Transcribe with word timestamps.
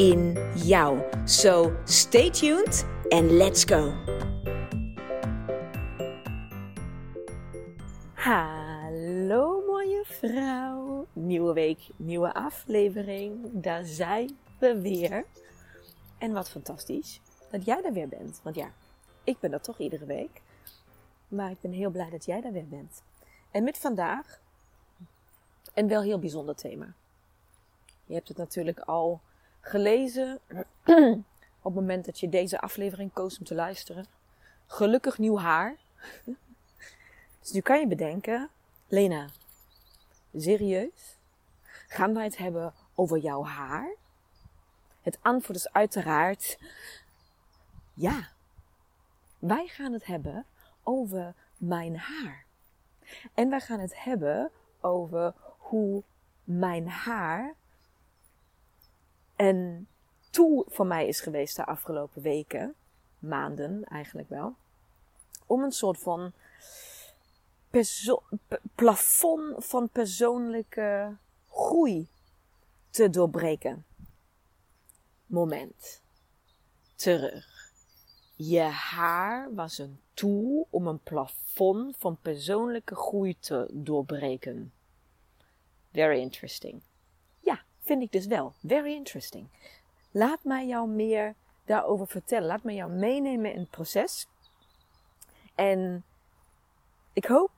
in 0.00 0.36
jou. 0.54 0.98
So 1.24 1.72
stay 1.84 2.30
tuned 2.30 2.84
and 3.08 3.30
let's 3.30 3.64
go. 3.64 3.92
Hallo 8.14 9.62
mooie 9.66 10.04
vrouw. 10.04 11.06
Nieuwe 11.12 11.52
week, 11.52 11.88
nieuwe 11.96 12.34
aflevering. 12.34 13.50
Daar 13.52 13.84
zijn 13.84 14.38
we 14.58 14.80
weer. 14.80 15.24
En 16.18 16.32
wat 16.32 16.50
fantastisch 16.50 17.20
dat 17.50 17.64
jij 17.64 17.84
er 17.84 17.92
weer 17.92 18.08
bent. 18.08 18.40
Want 18.42 18.56
ja, 18.56 18.70
ik 19.24 19.40
ben 19.40 19.52
er 19.52 19.60
toch 19.60 19.78
iedere 19.78 20.04
week. 20.04 20.42
Maar 21.28 21.50
ik 21.50 21.60
ben 21.60 21.72
heel 21.72 21.90
blij 21.90 22.10
dat 22.10 22.24
jij 22.24 22.42
er 22.42 22.52
weer 22.52 22.68
bent. 22.68 23.02
En 23.50 23.64
met 23.64 23.78
vandaag 23.78 24.40
een 25.74 25.88
wel 25.88 26.02
heel 26.02 26.18
bijzonder 26.18 26.54
thema. 26.54 26.94
Je 28.04 28.14
hebt 28.14 28.28
het 28.28 28.36
natuurlijk 28.36 28.80
al 28.80 29.20
gelezen 29.60 30.40
op 31.62 31.64
het 31.64 31.74
moment 31.74 32.04
dat 32.04 32.20
je 32.20 32.28
deze 32.28 32.60
aflevering 32.60 33.12
koos 33.12 33.38
om 33.38 33.44
te 33.44 33.54
luisteren. 33.54 34.06
Gelukkig 34.66 35.18
nieuw 35.18 35.38
haar. 35.38 35.76
Dus 37.40 37.50
nu 37.50 37.60
kan 37.60 37.80
je 37.80 37.86
bedenken, 37.86 38.48
Lena, 38.88 39.28
serieus? 40.36 41.18
Gaan 41.88 42.14
wij 42.14 42.24
het 42.24 42.36
hebben 42.36 42.74
over 42.94 43.18
jouw 43.18 43.44
haar? 43.44 43.94
Het 45.02 45.18
antwoord 45.22 45.58
is 45.58 45.72
uiteraard 45.72 46.58
ja. 47.94 48.28
Wij 49.38 49.66
gaan 49.66 49.92
het 49.92 50.06
hebben 50.06 50.46
over 50.82 51.34
mijn 51.56 51.98
haar. 51.98 52.44
En 53.34 53.50
wij 53.50 53.60
gaan 53.60 53.80
het 53.80 54.02
hebben 54.02 54.50
over 54.80 55.34
hoe 55.58 56.02
mijn 56.44 56.88
haar 56.88 57.54
een 59.40 59.88
tool 60.30 60.66
voor 60.68 60.86
mij 60.86 61.08
is 61.08 61.20
geweest 61.20 61.56
de 61.56 61.66
afgelopen 61.66 62.22
weken, 62.22 62.74
maanden 63.18 63.84
eigenlijk 63.84 64.28
wel, 64.28 64.54
om 65.46 65.62
een 65.62 65.72
soort 65.72 65.98
van 65.98 66.32
plafond 68.74 69.64
van 69.64 69.88
persoonlijke 69.88 71.16
groei 71.48 72.08
te 72.90 73.10
doorbreken. 73.10 73.84
Moment. 75.26 76.02
Terug. 76.94 77.72
Je 78.34 78.60
haar 78.60 79.54
was 79.54 79.78
een 79.78 80.00
tool 80.14 80.66
om 80.70 80.86
een 80.86 81.02
plafond 81.02 81.96
van 81.96 82.18
persoonlijke 82.22 82.94
groei 82.94 83.38
te 83.38 83.68
doorbreken. 83.72 84.72
Very 85.92 86.20
interesting. 86.20 86.82
Vind 87.80 88.02
ik 88.02 88.12
dus 88.12 88.26
wel. 88.26 88.52
Very 88.66 88.92
interesting. 88.92 89.46
Laat 90.10 90.44
mij 90.44 90.66
jou 90.66 90.88
meer 90.88 91.34
daarover 91.64 92.06
vertellen. 92.06 92.46
Laat 92.46 92.62
mij 92.62 92.74
jou 92.74 92.90
meenemen 92.90 93.52
in 93.52 93.58
het 93.58 93.70
proces. 93.70 94.26
En 95.54 96.04
ik 97.12 97.24
hoop 97.24 97.50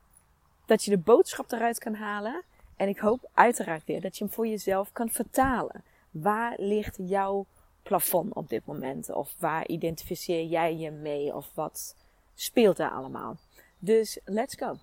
dat 0.66 0.84
je 0.84 0.90
de 0.90 0.98
boodschap 0.98 1.52
eruit 1.52 1.78
kan 1.78 1.94
halen. 1.94 2.42
En 2.76 2.88
ik 2.88 2.98
hoop 2.98 3.30
uiteraard 3.34 3.84
weer 3.84 4.00
dat 4.00 4.18
je 4.18 4.24
hem 4.24 4.32
voor 4.32 4.46
jezelf 4.46 4.92
kan 4.92 5.10
vertalen. 5.10 5.84
Waar 6.10 6.54
ligt 6.56 6.96
jouw 6.98 7.46
plafond 7.82 8.34
op 8.34 8.48
dit 8.48 8.66
moment? 8.66 9.10
Of 9.10 9.34
waar 9.38 9.66
identificeer 9.66 10.44
jij 10.44 10.76
je 10.76 10.90
mee? 10.90 11.34
Of 11.34 11.50
wat 11.54 11.96
speelt 12.34 12.78
er 12.78 12.90
allemaal? 12.90 13.36
Dus 13.78 14.18
let's 14.24 14.54
go. 14.54 14.76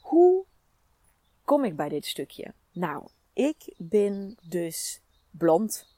Hoe 0.00 0.44
kom 1.44 1.64
ik 1.64 1.76
bij 1.76 1.88
dit 1.88 2.06
stukje? 2.06 2.52
Nou, 2.72 3.08
ik 3.32 3.74
ben 3.76 4.36
dus 4.42 5.00
blond. 5.30 5.94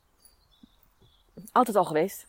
Altijd 1.53 1.77
al 1.77 1.84
geweest 1.84 2.27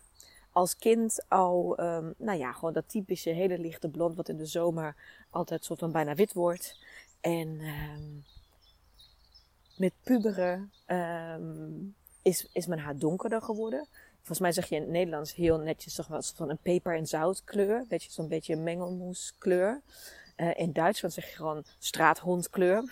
als 0.53 0.77
kind 0.77 1.25
al, 1.27 1.79
um, 1.79 2.13
nou 2.17 2.37
ja, 2.37 2.51
gewoon 2.51 2.73
dat 2.73 2.89
typische 2.89 3.29
hele 3.29 3.59
lichte 3.59 3.89
blond, 3.89 4.15
wat 4.15 4.29
in 4.29 4.37
de 4.37 4.45
zomer 4.45 4.95
altijd 5.29 5.65
soort 5.65 5.79
van 5.79 5.91
bijna 5.91 6.15
wit 6.15 6.33
wordt. 6.33 6.79
En 7.21 7.47
um, 7.59 8.23
met 9.77 9.93
puberen 10.03 10.71
um, 10.87 11.95
is, 12.21 12.47
is 12.51 12.65
mijn 12.65 12.79
haar 12.79 12.97
donkerder 12.97 13.41
geworden. 13.41 13.87
Volgens 14.15 14.39
mij 14.39 14.51
zeg 14.51 14.69
je 14.69 14.75
in 14.75 14.81
het 14.81 14.91
Nederlands 14.91 15.35
heel 15.35 15.57
netjes 15.57 15.95
toch 15.95 16.07
wel 16.07 16.21
van 16.21 16.49
een 16.49 16.57
peper- 16.61 16.95
en 16.95 17.07
zoutkleur. 17.07 17.85
Weet 17.89 18.03
je, 18.03 18.11
zo'n 18.11 18.27
beetje 18.27 18.53
een 18.53 18.63
mengelmoeskleur. 18.63 19.81
Uh, 20.37 20.51
in 20.55 20.73
Duitsland 20.73 21.13
zeg 21.13 21.29
je 21.29 21.35
gewoon 21.35 21.63
straathondkleur 21.79 22.83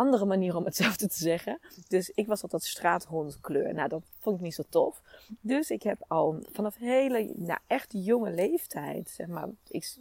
andere 0.00 0.24
manier 0.24 0.56
om 0.56 0.64
hetzelfde 0.64 1.08
te 1.08 1.18
zeggen. 1.18 1.58
Dus 1.88 2.10
ik 2.14 2.26
was 2.26 2.42
altijd 2.42 2.64
straathondkleur. 2.64 3.74
Nou, 3.74 3.88
dat 3.88 4.02
vond 4.18 4.36
ik 4.36 4.42
niet 4.42 4.54
zo 4.54 4.62
tof. 4.68 5.02
Dus 5.40 5.70
ik 5.70 5.82
heb 5.82 6.04
al 6.08 6.42
vanaf 6.52 6.76
hele, 6.76 7.32
nou 7.36 7.58
echt 7.66 7.88
jonge 7.92 8.30
leeftijd, 8.30 9.10
zeg 9.10 9.26
maar, 9.26 9.48
ik, 9.68 9.96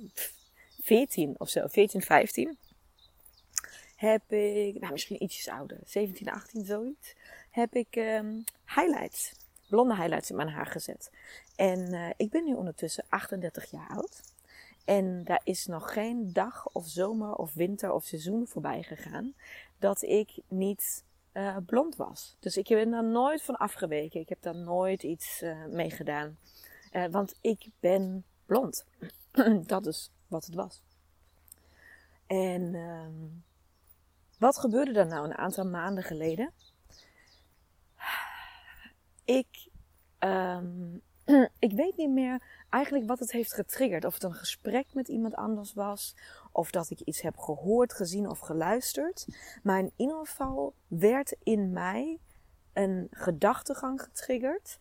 14 0.81 1.35
of 1.37 1.49
zo, 1.49 1.67
14, 1.67 2.01
15, 2.01 2.57
heb 3.95 4.31
ik, 4.31 4.79
nou 4.79 4.91
misschien 4.91 5.23
ietsjes 5.23 5.47
ouder, 5.47 5.77
17, 5.85 6.29
18 6.29 6.65
zoiets, 6.65 7.15
heb 7.51 7.75
ik 7.75 7.95
um, 7.95 8.43
highlights, 8.65 9.31
blonde 9.69 9.95
highlights 9.95 10.29
in 10.29 10.35
mijn 10.35 10.49
haar 10.49 10.65
gezet. 10.65 11.11
En 11.55 11.93
uh, 11.93 12.09
ik 12.17 12.29
ben 12.29 12.45
nu 12.45 12.53
ondertussen 12.53 13.05
38 13.09 13.71
jaar 13.71 13.89
oud. 13.89 14.21
En 14.89 15.23
daar 15.23 15.41
is 15.43 15.65
nog 15.65 15.93
geen 15.93 16.33
dag 16.33 16.69
of 16.71 16.87
zomer 16.87 17.33
of 17.35 17.53
winter 17.53 17.91
of 17.91 18.03
seizoen 18.03 18.47
voorbij 18.47 18.83
gegaan 18.83 19.33
dat 19.77 20.01
ik 20.01 20.41
niet 20.47 21.03
uh, 21.33 21.57
blond 21.65 21.95
was. 21.95 22.37
Dus 22.39 22.57
ik 22.57 22.67
ben 22.67 22.91
daar 22.91 23.03
nooit 23.03 23.41
van 23.41 23.57
afgeweken. 23.57 24.19
Ik 24.19 24.29
heb 24.29 24.41
daar 24.41 24.55
nooit 24.55 25.03
iets 25.03 25.41
uh, 25.41 25.65
mee 25.65 25.89
gedaan. 25.89 26.37
Uh, 26.91 27.05
want 27.05 27.35
ik 27.41 27.69
ben 27.79 28.23
blond. 28.45 28.85
dat 29.65 29.85
is 29.85 30.11
wat 30.27 30.45
het 30.45 30.55
was. 30.55 30.81
En 32.27 32.75
um, 32.75 33.43
wat 34.37 34.57
gebeurde 34.57 34.99
er 34.99 35.07
nou 35.07 35.25
een 35.25 35.37
aantal 35.37 35.65
maanden 35.65 36.03
geleden? 36.03 36.51
Ik, 39.25 39.69
um, 40.19 41.01
ik 41.59 41.71
weet 41.71 41.97
niet 41.97 42.09
meer 42.09 42.41
eigenlijk 42.69 43.07
wat 43.07 43.19
het 43.19 43.31
heeft 43.31 43.53
getriggerd. 43.53 44.05
Of 44.05 44.13
het 44.13 44.23
een 44.23 44.33
gesprek 44.33 44.93
met 44.93 45.07
iemand 45.07 45.35
anders 45.35 45.73
was. 45.73 46.15
Of 46.51 46.71
dat 46.71 46.89
ik 46.89 46.99
iets 46.99 47.21
heb 47.21 47.37
gehoord, 47.37 47.93
gezien 47.93 48.29
of 48.29 48.39
geluisterd. 48.39 49.27
Maar 49.63 49.79
in 49.79 49.91
ieder 49.95 50.17
geval 50.17 50.73
werd 50.87 51.35
in 51.43 51.71
mij 51.71 52.19
een 52.73 53.07
gedachtegang 53.11 54.01
getriggerd. 54.01 54.79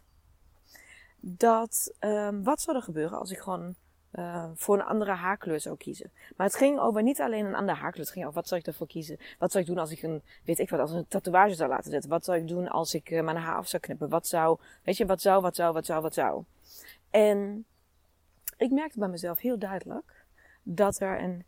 Dat 1.20 1.94
um, 2.00 2.44
wat 2.44 2.60
zou 2.60 2.76
er 2.76 2.82
gebeuren 2.82 3.18
als 3.18 3.30
ik 3.30 3.38
gewoon 3.38 3.74
uh, 4.12 4.44
voor 4.54 4.74
een 4.78 4.84
andere 4.84 5.12
haarkleur 5.12 5.60
zou 5.60 5.76
kiezen. 5.76 6.10
Maar 6.36 6.46
het 6.46 6.56
ging 6.56 6.78
over 6.78 7.02
niet 7.02 7.20
alleen 7.20 7.46
een 7.46 7.54
andere 7.54 7.78
haarkleur. 7.78 8.04
Het 8.04 8.12
ging 8.12 8.24
over 8.24 8.38
wat 8.38 8.48
zou 8.48 8.60
ik 8.60 8.66
ervoor 8.66 8.86
kiezen. 8.86 9.18
Wat 9.38 9.50
zou 9.50 9.64
ik 9.64 9.70
doen 9.70 9.78
als 9.78 9.90
ik 9.90 10.02
een, 10.02 10.22
weet 10.44 10.58
ik 10.58 10.70
wat, 10.70 10.80
als 10.80 10.90
een 10.90 11.08
tatoeage 11.08 11.54
zou 11.54 11.68
laten 11.68 11.90
zetten. 11.90 12.10
Wat 12.10 12.24
zou 12.24 12.38
ik 12.38 12.48
doen 12.48 12.68
als 12.68 12.94
ik 12.94 13.10
uh, 13.10 13.22
mijn 13.22 13.36
haar 13.36 13.56
af 13.56 13.68
zou 13.68 13.82
knippen. 13.82 14.08
Wat 14.08 14.26
zou, 14.26 14.58
weet 14.82 14.96
je, 14.96 15.06
wat 15.06 15.20
zou, 15.20 15.42
wat 15.42 15.56
zou, 15.56 15.72
wat 15.72 15.86
zou, 15.86 16.02
wat 16.02 16.14
zou. 16.14 16.44
En 17.10 17.66
ik 18.58 18.70
merkte 18.70 18.98
bij 18.98 19.08
mezelf 19.08 19.38
heel 19.38 19.58
duidelijk 19.58 20.26
dat 20.62 21.00
er 21.00 21.22
een 21.22 21.44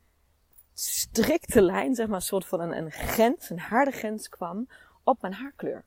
strikte 0.75 1.63
lijn, 1.63 1.95
zeg 1.95 2.07
maar, 2.07 2.17
een 2.17 2.23
soort 2.23 2.47
van 2.47 2.61
een, 2.61 2.77
een 2.77 2.91
grens, 2.91 3.51
een 3.51 3.59
harde 3.59 3.91
grens 3.91 4.29
kwam 4.29 4.69
op 5.05 5.21
mijn 5.21 5.33
haarkleur. 5.35 5.85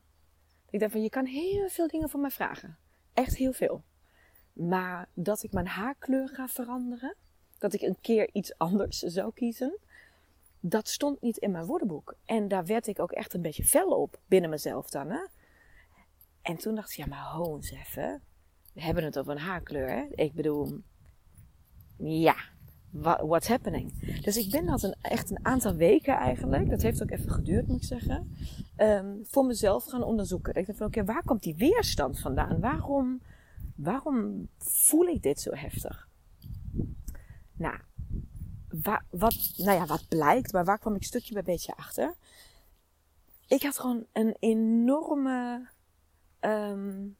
Ik 0.70 0.80
dacht 0.80 0.92
van, 0.92 1.02
je 1.02 1.10
kan 1.10 1.26
heel 1.26 1.70
veel 1.70 1.88
dingen 1.88 2.10
van 2.10 2.22
mij 2.22 2.32
vragen. 2.32 2.78
Echt 3.14 3.36
heel 3.36 3.54
veel. 3.54 3.84
Maar 4.54 5.10
dat 5.14 5.44
ik 5.44 5.52
mijn 5.52 5.68
haarkleur 5.68 6.30
ga 6.30 6.48
veranderen, 6.48 7.16
dat 7.58 7.74
ik 7.74 7.82
een 7.82 7.98
keer 8.02 8.30
iets 8.34 8.58
anders 8.58 9.00
zou 9.00 9.34
kiezen, 9.34 9.80
dat 10.60 10.88
stond 10.88 11.22
niet 11.22 11.38
in 11.38 11.52
mijn 11.52 11.66
woordenboek. 11.66 12.16
En 12.26 12.48
daar 12.48 12.66
werd 12.66 12.88
ik 12.88 13.00
ook 13.00 13.12
echt 13.12 13.34
een 13.34 13.42
beetje 13.42 13.64
fel 13.64 13.90
op 13.90 14.20
binnen 14.28 14.50
mezelf 14.50 14.90
dan. 14.90 15.10
Hè? 15.10 15.26
En 16.42 16.58
toen 16.58 16.76
dacht 16.76 16.92
ik, 16.92 16.98
ja, 16.98 17.06
maar 17.06 17.26
ho 17.26 17.60
even. 17.60 18.22
We 18.74 18.82
hebben 18.82 19.04
het 19.04 19.20
over 19.20 19.32
een 19.32 19.38
haarkleur. 19.38 19.90
Hè? 19.90 20.06
Ik 20.10 20.34
bedoel, 20.34 20.82
ja, 21.98 22.36
what's 23.02 23.48
happening. 23.48 24.20
Dus 24.22 24.38
ik 24.38 24.52
ben 24.52 24.66
dat 24.66 24.84
een, 24.84 24.96
echt 25.02 25.30
een 25.30 25.46
aantal 25.46 25.76
weken 25.76 26.16
eigenlijk, 26.16 26.70
dat 26.70 26.82
heeft 26.82 27.04
ook 27.04 27.12
even 27.12 27.32
geduurd 27.32 27.68
moet 27.68 27.82
ik 27.82 27.88
zeggen, 27.88 28.36
um, 28.78 29.20
voor 29.24 29.46
mezelf 29.46 29.86
gaan 29.86 30.04
onderzoeken. 30.04 30.56
Ik 30.56 30.66
dacht 30.66 30.78
van 30.78 30.88
oké, 30.88 31.04
waar 31.04 31.24
komt 31.24 31.44
die 31.44 31.56
weerstand 31.56 32.20
vandaan? 32.20 32.60
Waarom, 32.60 33.22
waarom 33.76 34.48
voel 34.58 35.06
ik 35.06 35.22
dit 35.22 35.42
zo 35.42 35.54
heftig? 35.54 36.08
Nou, 37.54 37.80
wat, 39.10 39.54
nou 39.58 39.78
ja, 39.78 39.86
wat 39.86 40.08
blijkt, 40.08 40.54
maar 40.54 40.66
waar 40.66 40.80
kwam 40.80 40.96
ik 40.96 41.04
stukje 41.04 41.34
bij 41.34 41.44
beetje 41.44 41.76
achter? 41.76 42.16
Ik 43.48 43.64
had 43.64 43.80
gewoon 43.80 44.06
een 44.14 44.36
enorme. 44.40 45.68
Um, 46.40 47.16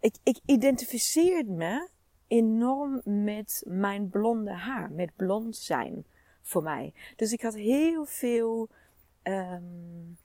ik, 0.00 0.16
ik 0.22 0.38
identificeerde 0.44 1.50
me 1.50 1.88
enorm 2.34 3.00
met 3.04 3.62
mijn 3.66 4.08
blonde 4.08 4.52
haar, 4.52 4.92
met 4.92 5.16
blond 5.16 5.56
zijn 5.56 6.06
voor 6.42 6.62
mij. 6.62 6.94
Dus 7.16 7.32
ik 7.32 7.42
had 7.42 7.54
heel 7.54 8.04
veel, 8.04 8.68
um, 9.22 10.18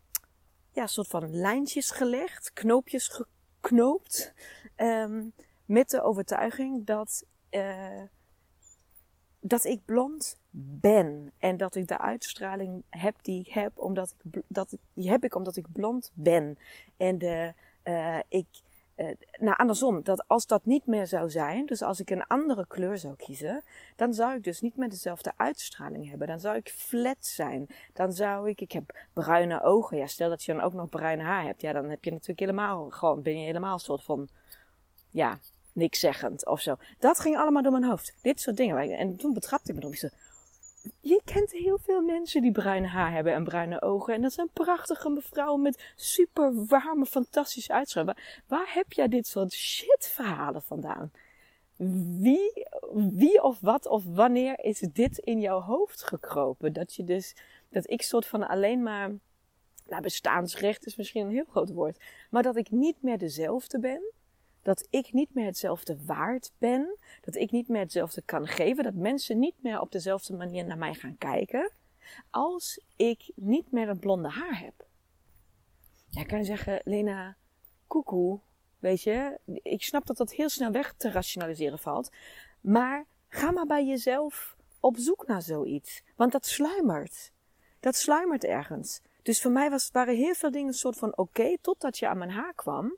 ja, 0.71 0.87
soort 0.87 1.07
van 1.07 1.35
lijntjes 1.35 1.91
gelegd, 1.91 2.53
knoopjes 2.53 3.07
geknoopt, 3.59 4.33
um, 4.77 5.33
met 5.65 5.89
de 5.89 6.01
overtuiging 6.01 6.85
dat, 6.85 7.25
uh, 7.51 8.03
dat 9.39 9.63
ik 9.63 9.85
blond 9.85 10.39
ben 10.81 11.31
en 11.37 11.57
dat 11.57 11.75
ik 11.75 11.87
de 11.87 11.99
uitstraling 11.99 12.83
heb 12.89 13.15
die 13.21 13.39
ik 13.39 13.47
heb, 13.47 13.77
omdat 13.77 14.15
ik, 14.23 14.41
dat, 14.47 14.77
die 14.93 15.09
heb 15.09 15.23
ik 15.23 15.35
omdat 15.35 15.55
ik 15.55 15.71
blond 15.71 16.11
ben. 16.13 16.57
En 16.97 17.17
de, 17.17 17.53
uh, 17.83 18.19
ik 18.27 18.47
uh, 18.51 18.68
nou, 19.39 19.57
andersom, 19.57 20.03
dat 20.03 20.27
als 20.27 20.47
dat 20.47 20.65
niet 20.65 20.85
meer 20.85 21.07
zou 21.07 21.29
zijn, 21.29 21.65
dus 21.65 21.81
als 21.81 21.99
ik 21.99 22.09
een 22.09 22.27
andere 22.27 22.67
kleur 22.67 22.97
zou 22.97 23.15
kiezen, 23.15 23.63
dan 23.95 24.13
zou 24.13 24.35
ik 24.35 24.43
dus 24.43 24.61
niet 24.61 24.77
meer 24.77 24.89
dezelfde 24.89 25.31
uitstraling 25.35 26.09
hebben. 26.09 26.27
Dan 26.27 26.39
zou 26.39 26.55
ik 26.55 26.69
flat 26.69 27.17
zijn. 27.19 27.67
Dan 27.93 28.13
zou 28.13 28.49
ik, 28.49 28.61
ik 28.61 28.71
heb 28.71 28.97
bruine 29.13 29.63
ogen. 29.63 29.97
Ja, 29.97 30.07
stel 30.07 30.29
dat 30.29 30.43
je 30.43 30.53
dan 30.53 30.61
ook 30.61 30.73
nog 30.73 30.89
bruin 30.89 31.19
haar 31.19 31.43
hebt, 31.43 31.61
ja, 31.61 31.73
dan 31.73 31.89
heb 31.89 32.03
je 32.03 32.11
natuurlijk 32.11 32.39
helemaal, 32.39 32.89
gewoon, 32.89 33.21
ben 33.21 33.39
je 33.39 33.45
helemaal 33.45 33.73
een 33.73 33.79
soort 33.79 34.03
van, 34.03 34.27
ja, 35.09 35.39
niks 35.73 35.99
zeggend 35.99 36.45
of 36.45 36.61
zo. 36.61 36.75
Dat 36.99 37.19
ging 37.19 37.37
allemaal 37.37 37.61
door 37.61 37.71
mijn 37.71 37.83
hoofd. 37.83 38.15
Dit 38.21 38.41
soort 38.41 38.57
dingen. 38.57 38.97
En 38.97 39.17
toen 39.17 39.33
betrapte 39.33 39.69
ik 39.69 39.75
me 39.75 39.81
erop. 39.81 39.93
Ik 39.93 40.11
je 40.99 41.21
kent 41.25 41.51
heel 41.51 41.77
veel 41.77 42.01
mensen 42.01 42.41
die 42.41 42.51
bruine 42.51 42.87
haar 42.87 43.11
hebben 43.11 43.33
en 43.33 43.43
bruine 43.43 43.81
ogen. 43.81 44.13
En 44.13 44.21
dat 44.21 44.33
zijn 44.33 44.49
prachtige 44.53 45.09
mevrouwen 45.09 45.61
met 45.61 45.93
super 45.95 46.65
warme, 46.65 47.05
fantastische. 47.05 48.03
Waar, 48.03 48.43
waar 48.47 48.73
heb 48.73 48.93
jij 48.93 49.07
dit 49.07 49.27
soort 49.27 49.53
shit 49.53 50.11
verhalen 50.13 50.61
vandaan? 50.61 51.11
Wie, 52.19 52.67
wie 52.91 53.43
of 53.43 53.59
wat 53.59 53.87
of 53.87 54.03
wanneer 54.05 54.59
is 54.59 54.79
dit 54.79 55.17
in 55.17 55.39
jouw 55.39 55.59
hoofd 55.59 56.03
gekropen? 56.03 56.73
Dat 56.73 56.95
je 56.95 57.03
dus, 57.03 57.35
dat 57.69 57.89
ik 57.89 58.01
soort 58.01 58.25
van 58.25 58.47
alleen 58.47 58.83
maar, 58.83 59.11
nou 59.87 60.01
bestaansrecht 60.01 60.85
is 60.85 60.95
misschien 60.95 61.25
een 61.25 61.33
heel 61.33 61.47
groot 61.49 61.71
woord. 61.71 62.03
Maar 62.29 62.43
dat 62.43 62.55
ik 62.55 62.71
niet 62.71 63.01
meer 63.01 63.17
dezelfde 63.17 63.79
ben 63.79 64.01
dat 64.61 64.87
ik 64.89 65.13
niet 65.13 65.33
meer 65.33 65.45
hetzelfde 65.45 65.97
waard 66.05 66.51
ben, 66.57 66.97
dat 67.21 67.35
ik 67.35 67.51
niet 67.51 67.67
meer 67.67 67.81
hetzelfde 67.81 68.21
kan 68.21 68.47
geven, 68.47 68.83
dat 68.83 68.93
mensen 68.93 69.39
niet 69.39 69.55
meer 69.61 69.79
op 69.79 69.91
dezelfde 69.91 70.35
manier 70.35 70.65
naar 70.65 70.77
mij 70.77 70.93
gaan 70.93 71.17
kijken, 71.17 71.71
als 72.29 72.81
ik 72.95 73.31
niet 73.35 73.71
meer 73.71 73.85
dat 73.85 73.99
blonde 73.99 74.29
haar 74.29 74.59
heb. 74.59 74.85
Ja, 76.09 76.23
kan 76.23 76.45
zeggen, 76.45 76.81
Lena, 76.83 77.35
koekoe, 77.87 78.39
weet 78.79 79.01
je, 79.01 79.39
ik 79.45 79.83
snap 79.83 80.05
dat 80.05 80.17
dat 80.17 80.31
heel 80.31 80.49
snel 80.49 80.71
weg 80.71 80.93
te 80.97 81.11
rationaliseren 81.11 81.79
valt, 81.79 82.11
maar 82.61 83.05
ga 83.27 83.51
maar 83.51 83.65
bij 83.65 83.85
jezelf 83.85 84.57
op 84.79 84.97
zoek 84.97 85.27
naar 85.27 85.41
zoiets, 85.41 86.03
want 86.15 86.31
dat 86.31 86.45
sluimert. 86.45 87.31
Dat 87.79 87.95
sluimert 87.95 88.43
ergens. 88.43 89.01
Dus 89.21 89.41
voor 89.41 89.51
mij 89.51 89.69
was, 89.69 89.89
waren 89.91 90.15
heel 90.15 90.33
veel 90.33 90.51
dingen 90.51 90.67
een 90.67 90.73
soort 90.73 90.97
van 90.97 91.17
oké, 91.17 91.57
totdat 91.61 91.97
je 91.97 92.07
aan 92.07 92.17
mijn 92.17 92.31
haar 92.31 92.53
kwam. 92.53 92.97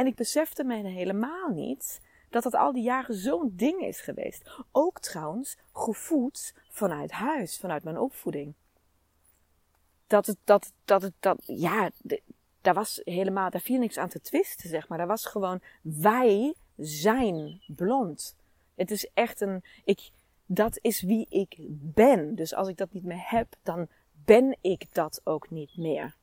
En 0.00 0.06
ik 0.06 0.14
besefte 0.14 0.64
me 0.64 0.86
helemaal 0.86 1.48
niet 1.48 2.00
dat 2.28 2.42
dat 2.42 2.54
al 2.54 2.72
die 2.72 2.82
jaren 2.82 3.14
zo'n 3.14 3.52
ding 3.56 3.80
is 3.80 4.00
geweest. 4.00 4.50
Ook 4.72 5.00
trouwens 5.00 5.56
gevoed 5.72 6.54
vanuit 6.70 7.10
huis, 7.10 7.58
vanuit 7.58 7.84
mijn 7.84 7.98
opvoeding. 7.98 8.54
Dat 10.06 10.26
het, 10.26 10.36
dat, 10.44 10.72
dat 10.84 11.02
het, 11.02 11.12
dat, 11.20 11.42
ja, 11.46 11.90
daar 12.60 12.74
was 12.74 13.00
helemaal, 13.04 13.50
daar 13.50 13.60
viel 13.60 13.78
niks 13.78 13.98
aan 13.98 14.08
te 14.08 14.20
twisten, 14.20 14.68
zeg 14.68 14.88
maar. 14.88 14.98
Daar 14.98 15.06
was 15.06 15.26
gewoon, 15.26 15.60
wij 15.82 16.54
zijn 16.76 17.60
blond. 17.66 18.36
Het 18.74 18.90
is 18.90 19.10
echt 19.14 19.40
een, 19.40 19.64
ik, 19.84 20.10
dat 20.46 20.78
is 20.80 21.02
wie 21.02 21.26
ik 21.28 21.56
ben. 21.70 22.34
Dus 22.34 22.54
als 22.54 22.68
ik 22.68 22.76
dat 22.76 22.92
niet 22.92 23.04
meer 23.04 23.22
heb, 23.30 23.54
dan 23.62 23.88
ben 24.24 24.56
ik 24.60 24.94
dat 24.94 25.20
ook 25.24 25.50
niet 25.50 25.76
meer. 25.76 26.16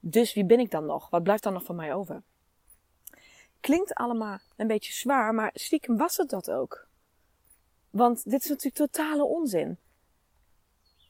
Dus 0.00 0.34
wie 0.34 0.44
ben 0.44 0.60
ik 0.60 0.70
dan 0.70 0.86
nog? 0.86 1.10
Wat 1.10 1.22
blijft 1.22 1.42
dan 1.42 1.52
nog 1.52 1.64
van 1.64 1.76
mij 1.76 1.94
over? 1.94 2.22
Klinkt 3.60 3.94
allemaal 3.94 4.38
een 4.56 4.66
beetje 4.66 4.92
zwaar, 4.92 5.34
maar 5.34 5.50
stiekem 5.54 5.96
was 5.96 6.16
het 6.16 6.30
dat 6.30 6.50
ook. 6.50 6.86
Want 7.90 8.30
dit 8.30 8.42
is 8.42 8.48
natuurlijk 8.48 8.76
totale 8.76 9.24
onzin. 9.24 9.78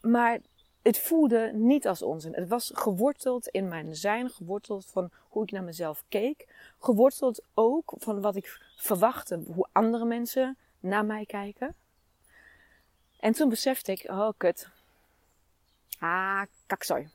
Maar 0.00 0.40
het 0.82 0.98
voelde 0.98 1.50
niet 1.54 1.86
als 1.86 2.02
onzin. 2.02 2.34
Het 2.34 2.48
was 2.48 2.70
geworteld 2.74 3.48
in 3.48 3.68
mijn 3.68 3.96
zijn, 3.96 4.30
geworteld 4.30 4.86
van 4.86 5.10
hoe 5.28 5.42
ik 5.42 5.50
naar 5.50 5.62
mezelf 5.62 6.04
keek, 6.08 6.48
geworteld 6.78 7.42
ook 7.54 7.94
van 7.98 8.20
wat 8.20 8.36
ik 8.36 8.60
verwachtte, 8.76 9.42
hoe 9.46 9.68
andere 9.72 10.04
mensen 10.04 10.58
naar 10.80 11.04
mij 11.04 11.26
kijken. 11.26 11.74
En 13.18 13.32
toen 13.32 13.48
besefte 13.48 13.92
ik, 13.92 14.10
oh 14.10 14.28
kut. 14.36 14.68
Ah, 15.98 16.42
kakzooi. 16.66 17.08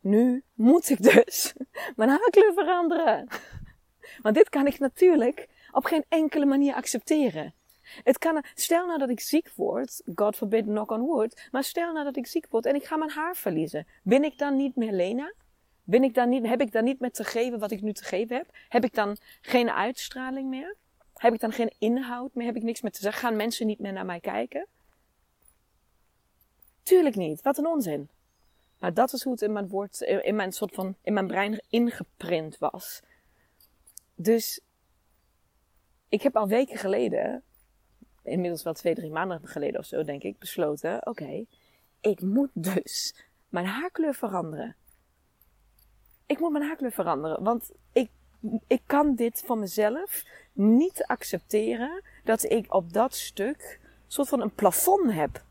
Nu 0.00 0.42
moet 0.54 0.88
ik 0.88 1.02
dus 1.02 1.52
mijn 1.96 2.10
haarkleur 2.10 2.52
veranderen. 2.52 3.28
Want 4.22 4.34
dit 4.34 4.48
kan 4.48 4.66
ik 4.66 4.78
natuurlijk 4.78 5.48
op 5.72 5.84
geen 5.84 6.04
enkele 6.08 6.44
manier 6.44 6.74
accepteren. 6.74 7.54
Het 8.04 8.18
kan, 8.18 8.44
stel 8.54 8.86
nou 8.86 8.98
dat 8.98 9.08
ik 9.08 9.20
ziek 9.20 9.50
word, 9.56 10.02
God 10.14 10.36
forbid, 10.36 10.64
knock 10.64 10.90
on 10.90 11.00
wood, 11.00 11.48
maar 11.50 11.64
stel 11.64 11.92
nou 11.92 12.04
dat 12.04 12.16
ik 12.16 12.26
ziek 12.26 12.46
word 12.50 12.66
en 12.66 12.74
ik 12.74 12.84
ga 12.84 12.96
mijn 12.96 13.10
haar 13.10 13.36
verliezen. 13.36 13.86
Ben 14.02 14.24
ik 14.24 14.38
dan 14.38 14.56
niet 14.56 14.76
meer 14.76 14.92
Lena? 14.92 15.32
Ben 15.84 16.02
ik 16.02 16.14
dan 16.14 16.28
niet, 16.28 16.46
heb 16.46 16.60
ik 16.60 16.72
dan 16.72 16.84
niet 16.84 17.00
meer 17.00 17.10
te 17.10 17.24
geven 17.24 17.58
wat 17.58 17.70
ik 17.70 17.82
nu 17.82 17.92
te 17.92 18.04
geven 18.04 18.36
heb? 18.36 18.46
Heb 18.68 18.84
ik 18.84 18.94
dan 18.94 19.16
geen 19.40 19.70
uitstraling 19.70 20.48
meer? 20.48 20.76
Heb 21.14 21.34
ik 21.34 21.40
dan 21.40 21.52
geen 21.52 21.72
inhoud 21.78 22.34
meer? 22.34 22.46
Heb 22.46 22.56
ik 22.56 22.62
niks 22.62 22.80
meer 22.80 22.92
te 22.92 23.00
zeggen? 23.00 23.22
Gaan 23.22 23.36
mensen 23.36 23.66
niet 23.66 23.78
meer 23.78 23.92
naar 23.92 24.06
mij 24.06 24.20
kijken? 24.20 24.66
Tuurlijk 26.82 27.16
niet. 27.16 27.42
Wat 27.42 27.58
een 27.58 27.66
onzin. 27.66 28.08
Maar 28.78 28.94
dat 28.94 29.12
is 29.12 29.22
hoe 29.22 29.32
het 29.32 29.42
in 29.42 29.52
mijn, 29.52 29.68
woord, 29.68 30.00
in 30.00 30.34
mijn, 30.34 30.52
soort 30.52 30.74
van, 30.74 30.96
in 31.02 31.12
mijn 31.12 31.26
brein 31.26 31.62
ingeprint 31.68 32.58
was. 32.58 33.02
Dus 34.14 34.60
ik 36.08 36.22
heb 36.22 36.36
al 36.36 36.48
weken 36.48 36.78
geleden, 36.78 37.42
inmiddels 38.22 38.62
wel 38.62 38.72
twee, 38.72 38.94
drie 38.94 39.10
maanden 39.10 39.40
geleden 39.44 39.80
of 39.80 39.86
zo, 39.86 40.04
denk 40.04 40.22
ik, 40.22 40.38
besloten: 40.38 41.06
oké, 41.06 41.44
ik 42.00 42.20
moet 42.20 42.50
dus 42.52 43.14
mijn 43.48 43.66
haarkleur 43.66 44.14
veranderen. 44.14 44.76
Ik 46.26 46.38
moet 46.38 46.52
mijn 46.52 46.64
haarkleur 46.64 46.92
veranderen, 46.92 47.42
want 47.42 47.70
ik, 47.92 48.10
ik 48.66 48.82
kan 48.86 49.14
dit 49.14 49.42
van 49.46 49.58
mezelf 49.58 50.24
niet 50.52 51.04
accepteren 51.04 52.02
dat 52.24 52.42
ik 52.42 52.74
op 52.74 52.92
dat 52.92 53.14
stuk 53.14 53.80
soort 54.06 54.28
van 54.28 54.40
een 54.40 54.54
plafond 54.54 55.12
heb 55.12 55.44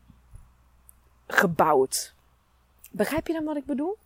gebouwd. 1.26 2.14
Begrijp 2.90 3.26
je 3.26 3.32
dan 3.32 3.44
wat 3.44 3.56
ik 3.56 3.64
bedoel? 3.64 3.96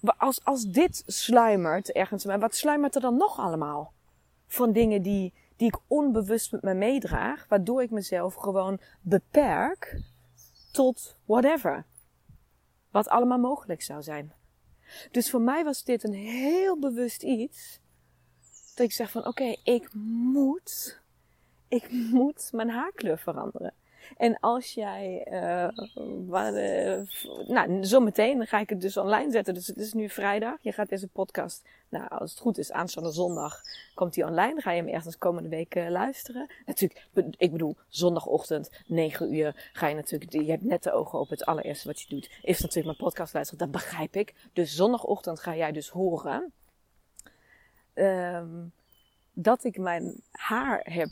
Als, 0.00 0.44
als 0.44 0.64
dit 0.64 1.02
sluimert 1.06 1.92
ergens, 1.92 2.24
wat 2.24 2.54
sluimert 2.54 2.94
er 2.94 3.00
dan 3.00 3.16
nog 3.16 3.38
allemaal? 3.38 3.92
Van 4.46 4.72
dingen 4.72 5.02
die, 5.02 5.32
die 5.56 5.68
ik 5.68 5.78
onbewust 5.86 6.52
met 6.52 6.62
me 6.62 6.74
meedraag, 6.74 7.46
waardoor 7.48 7.82
ik 7.82 7.90
mezelf 7.90 8.34
gewoon 8.34 8.80
beperk 9.00 10.00
tot 10.72 11.16
whatever. 11.24 11.84
Wat 12.90 13.08
allemaal 13.08 13.38
mogelijk 13.38 13.82
zou 13.82 14.02
zijn. 14.02 14.32
Dus 15.10 15.30
voor 15.30 15.40
mij 15.40 15.64
was 15.64 15.84
dit 15.84 16.04
een 16.04 16.14
heel 16.14 16.78
bewust 16.78 17.22
iets. 17.22 17.80
Dat 18.74 18.86
ik 18.86 18.92
zeg 18.92 19.10
van 19.10 19.26
oké, 19.26 19.56
ik 19.64 19.92
moet, 20.32 21.00
ik 21.68 21.90
moet 21.90 22.48
mijn 22.52 22.70
haarkleur 22.70 23.18
veranderen. 23.18 23.74
En 24.16 24.40
als 24.40 24.74
jij, 24.74 25.26
uh, 25.30 25.68
nou, 27.46 27.84
zometeen 27.84 28.46
ga 28.46 28.58
ik 28.58 28.68
het 28.68 28.80
dus 28.80 28.96
online 28.96 29.30
zetten. 29.30 29.54
Dus 29.54 29.66
het 29.66 29.76
is 29.76 29.92
nu 29.92 30.08
vrijdag. 30.08 30.56
Je 30.60 30.72
gaat 30.72 30.88
deze 30.88 31.08
podcast, 31.08 31.64
nou, 31.88 32.08
als 32.08 32.30
het 32.30 32.40
goed 32.40 32.58
is, 32.58 32.72
aanstaande 32.72 33.12
zondag 33.12 33.60
komt 33.94 34.14
die 34.14 34.24
online. 34.24 34.60
Ga 34.60 34.72
je 34.72 34.82
hem 34.82 34.94
ergens 34.94 35.18
komende 35.18 35.48
week 35.48 35.74
uh, 35.74 35.88
luisteren. 35.88 36.50
Natuurlijk, 36.66 37.06
ik 37.36 37.52
bedoel, 37.52 37.76
zondagochtend, 37.88 38.70
9 38.86 39.34
uur, 39.34 39.70
ga 39.72 39.86
je 39.86 39.94
natuurlijk, 39.94 40.32
je 40.32 40.50
hebt 40.50 40.64
net 40.64 40.82
de 40.82 40.92
ogen 40.92 41.18
op 41.18 41.28
het 41.28 41.44
allereerste 41.44 41.86
wat 41.86 42.00
je 42.00 42.08
doet, 42.08 42.30
is 42.42 42.60
natuurlijk 42.60 42.86
mijn 42.86 43.10
podcast 43.10 43.34
luisteren. 43.34 43.58
Dat 43.58 43.82
begrijp 43.82 44.16
ik. 44.16 44.34
Dus 44.52 44.76
zondagochtend 44.76 45.40
ga 45.40 45.56
jij 45.56 45.72
dus 45.72 45.88
horen. 45.88 46.52
Um, 47.94 48.72
dat 49.40 49.64
ik 49.64 49.78
mijn 49.78 50.20
haar 50.30 50.80
heb, 50.82 51.10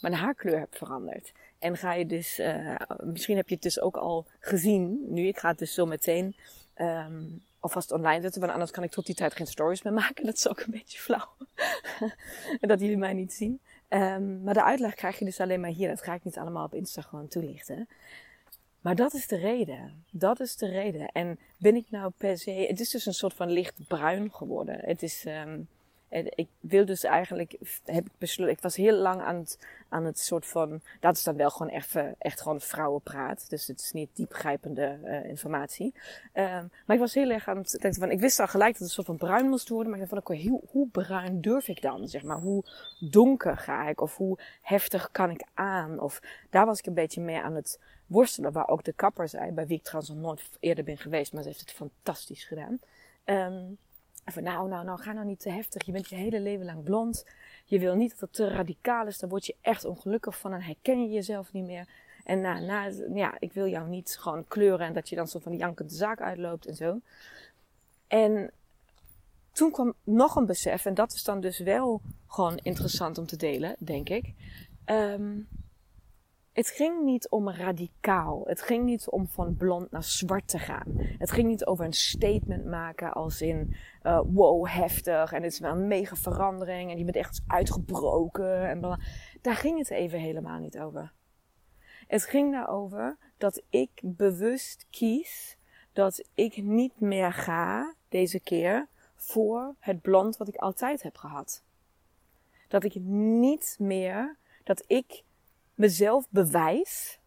mijn 0.00 0.14
haarkleur 0.14 0.58
heb 0.58 0.76
veranderd. 0.76 1.32
En 1.58 1.76
ga 1.76 1.92
je 1.92 2.06
dus, 2.06 2.38
uh, 2.38 2.74
misschien 3.04 3.36
heb 3.36 3.48
je 3.48 3.54
het 3.54 3.62
dus 3.62 3.80
ook 3.80 3.96
al 3.96 4.26
gezien 4.40 5.04
nu. 5.08 5.26
Ik 5.26 5.38
ga 5.38 5.48
het 5.48 5.58
dus 5.58 5.74
zo 5.74 5.86
meteen 5.86 6.36
um, 6.76 7.42
alvast 7.60 7.92
online 7.92 8.20
zetten. 8.20 8.40
Want 8.40 8.52
anders 8.52 8.70
kan 8.70 8.82
ik 8.82 8.90
tot 8.90 9.06
die 9.06 9.14
tijd 9.14 9.34
geen 9.34 9.46
stories 9.46 9.82
meer 9.82 9.92
maken. 9.92 10.24
Dat 10.24 10.36
is 10.36 10.48
ook 10.48 10.60
een 10.60 10.70
beetje 10.70 10.98
flauw. 10.98 11.28
dat 12.60 12.80
jullie 12.80 12.96
mij 12.96 13.12
niet 13.12 13.32
zien. 13.32 13.60
Um, 13.88 14.42
maar 14.42 14.54
de 14.54 14.64
uitleg 14.64 14.94
krijg 14.94 15.18
je 15.18 15.24
dus 15.24 15.40
alleen 15.40 15.60
maar 15.60 15.70
hier. 15.70 15.88
Dat 15.88 16.02
ga 16.02 16.14
ik 16.14 16.24
niet 16.24 16.38
allemaal 16.38 16.64
op 16.64 16.74
Insta 16.74 17.02
gewoon 17.02 17.28
toelichten. 17.28 17.88
Maar 18.80 18.96
dat 18.96 19.14
is 19.14 19.26
de 19.26 19.36
reden. 19.36 20.04
Dat 20.10 20.40
is 20.40 20.56
de 20.56 20.68
reden. 20.68 21.08
En 21.12 21.38
ben 21.56 21.74
ik 21.76 21.86
nou 21.90 22.12
per 22.16 22.38
se. 22.38 22.50
Het 22.50 22.80
is 22.80 22.90
dus 22.90 23.06
een 23.06 23.14
soort 23.14 23.34
van 23.34 23.50
lichtbruin 23.50 24.32
geworden. 24.32 24.78
Het 24.80 25.02
is. 25.02 25.24
Um, 25.26 25.68
ik 26.10 26.48
wil 26.60 26.84
dus 26.84 27.04
eigenlijk, 27.04 27.56
heb 27.84 28.06
ik 28.06 28.12
besloten, 28.18 28.54
ik 28.54 28.60
was 28.60 28.76
heel 28.76 28.96
lang 28.96 29.20
aan 29.20 29.36
het, 29.36 29.58
aan 29.88 30.04
het 30.04 30.18
soort 30.18 30.46
van, 30.46 30.80
dat 31.00 31.16
is 31.16 31.22
dan 31.22 31.36
wel 31.36 31.50
gewoon 31.50 31.72
echt, 31.72 31.94
echt 32.18 32.40
gewoon 32.40 32.60
vrouwenpraat. 32.60 33.50
Dus 33.50 33.66
het 33.66 33.80
is 33.80 33.92
niet 33.92 34.10
diepgrijpende 34.12 34.98
uh, 35.04 35.24
informatie. 35.24 35.94
Um, 36.34 36.70
maar 36.86 36.96
ik 36.96 36.98
was 36.98 37.14
heel 37.14 37.30
erg 37.30 37.48
aan 37.48 37.56
het 37.56 37.70
denken 37.70 38.00
van, 38.00 38.10
ik 38.10 38.20
wist 38.20 38.40
al 38.40 38.46
gelijk 38.46 38.70
dat 38.70 38.78
het 38.78 38.88
een 38.88 38.94
soort 38.94 39.06
van 39.06 39.28
bruin 39.28 39.48
moest 39.48 39.68
worden. 39.68 39.90
Maar 39.90 40.00
ik 40.00 40.08
dacht 40.08 40.26
van, 40.26 40.36
hoe, 40.36 40.62
hoe 40.70 40.88
bruin 40.88 41.40
durf 41.40 41.68
ik 41.68 41.82
dan? 41.82 42.08
Zeg 42.08 42.22
maar, 42.22 42.38
hoe 42.38 42.64
donker 43.10 43.56
ga 43.56 43.88
ik? 43.88 44.00
Of 44.00 44.16
hoe 44.16 44.38
heftig 44.62 45.10
kan 45.10 45.30
ik 45.30 45.44
aan? 45.54 46.00
Of 46.00 46.20
daar 46.50 46.66
was 46.66 46.78
ik 46.78 46.86
een 46.86 46.94
beetje 46.94 47.20
mee 47.20 47.40
aan 47.40 47.54
het 47.54 47.80
worstelen. 48.06 48.52
Waar 48.52 48.68
ook 48.68 48.84
de 48.84 48.92
kapper 48.92 49.28
zei, 49.28 49.50
bij 49.50 49.66
wie 49.66 49.76
ik 49.76 49.84
trouwens 49.84 50.12
nog 50.12 50.22
nooit 50.22 50.48
eerder 50.60 50.84
ben 50.84 50.98
geweest. 50.98 51.32
Maar 51.32 51.42
ze 51.42 51.48
heeft 51.48 51.60
het 51.60 51.72
fantastisch 51.72 52.44
gedaan. 52.44 52.78
Um, 53.24 53.78
van 54.32 54.42
nou, 54.42 54.68
nou, 54.68 54.84
nou, 54.84 55.00
ga 55.00 55.12
nou 55.12 55.26
niet 55.26 55.40
te 55.40 55.50
heftig. 55.50 55.86
Je 55.86 55.92
bent 55.92 56.08
je 56.08 56.16
hele 56.16 56.40
leven 56.40 56.66
lang 56.66 56.82
blond. 56.82 57.26
Je 57.64 57.78
wil 57.78 57.94
niet 57.94 58.10
dat 58.10 58.20
het 58.20 58.32
te 58.32 58.48
radicaal 58.48 59.06
is. 59.06 59.18
Dan 59.18 59.28
word 59.28 59.46
je 59.46 59.54
echt 59.60 59.84
ongelukkig 59.84 60.38
van 60.38 60.52
en 60.52 60.62
herken 60.62 61.02
je 61.02 61.08
jezelf 61.08 61.52
niet 61.52 61.66
meer. 61.66 61.88
En 62.24 62.40
na, 62.40 62.60
na, 62.60 62.90
ja, 63.14 63.34
ik 63.38 63.52
wil 63.52 63.66
jou 63.66 63.88
niet 63.88 64.16
gewoon 64.20 64.44
kleuren 64.48 64.86
en 64.86 64.92
dat 64.92 65.08
je 65.08 65.16
dan 65.16 65.28
zo 65.28 65.38
van 65.38 65.52
die 65.52 65.60
jankende 65.60 65.94
zaak 65.94 66.20
uitloopt 66.20 66.66
en 66.66 66.74
zo. 66.74 67.00
En 68.06 68.50
toen 69.52 69.70
kwam 69.70 69.94
nog 70.04 70.36
een 70.36 70.46
besef, 70.46 70.84
en 70.84 70.94
dat 70.94 71.12
is 71.12 71.24
dan 71.24 71.40
dus 71.40 71.58
wel 71.58 72.00
gewoon 72.26 72.56
interessant 72.62 73.18
om 73.18 73.26
te 73.26 73.36
delen, 73.36 73.76
denk 73.78 74.08
ik. 74.08 74.32
Um, 74.86 75.48
het 76.58 76.68
ging 76.68 77.04
niet 77.04 77.28
om 77.28 77.50
radicaal. 77.50 78.42
Het 78.46 78.62
ging 78.62 78.84
niet 78.84 79.08
om 79.08 79.28
van 79.28 79.56
blond 79.56 79.90
naar 79.90 80.02
zwart 80.02 80.48
te 80.48 80.58
gaan. 80.58 80.84
Het 81.18 81.30
ging 81.30 81.48
niet 81.48 81.66
over 81.66 81.84
een 81.84 81.92
statement 81.92 82.64
maken 82.64 83.12
als 83.12 83.40
in 83.40 83.76
uh, 84.02 84.20
wow, 84.26 84.66
heftig. 84.66 85.32
En 85.32 85.42
het 85.42 85.52
is 85.52 85.58
wel 85.58 85.70
een 85.70 85.86
mega 85.86 86.16
verandering. 86.16 86.90
En 86.90 86.98
je 86.98 87.04
bent 87.04 87.16
echt 87.16 87.42
uitgebroken. 87.46 88.68
En 88.68 88.80
bla. 88.80 88.98
Daar 89.40 89.54
ging 89.54 89.78
het 89.78 89.90
even 89.90 90.18
helemaal 90.18 90.58
niet 90.58 90.78
over. 90.78 91.12
Het 92.06 92.24
ging 92.24 92.52
daarover 92.52 93.16
dat 93.36 93.62
ik 93.70 93.90
bewust 94.02 94.86
kies 94.90 95.56
dat 95.92 96.28
ik 96.34 96.62
niet 96.62 97.00
meer 97.00 97.32
ga 97.32 97.94
deze 98.08 98.40
keer 98.40 98.88
voor 99.14 99.74
het 99.78 100.00
blond 100.00 100.36
wat 100.36 100.48
ik 100.48 100.56
altijd 100.56 101.02
heb 101.02 101.16
gehad. 101.16 101.62
Dat 102.68 102.84
ik 102.84 102.94
niet 102.94 103.76
meer, 103.78 104.36
dat 104.64 104.84
ik 104.86 105.22
mezelf 105.78 106.26
bewijs 106.30 107.18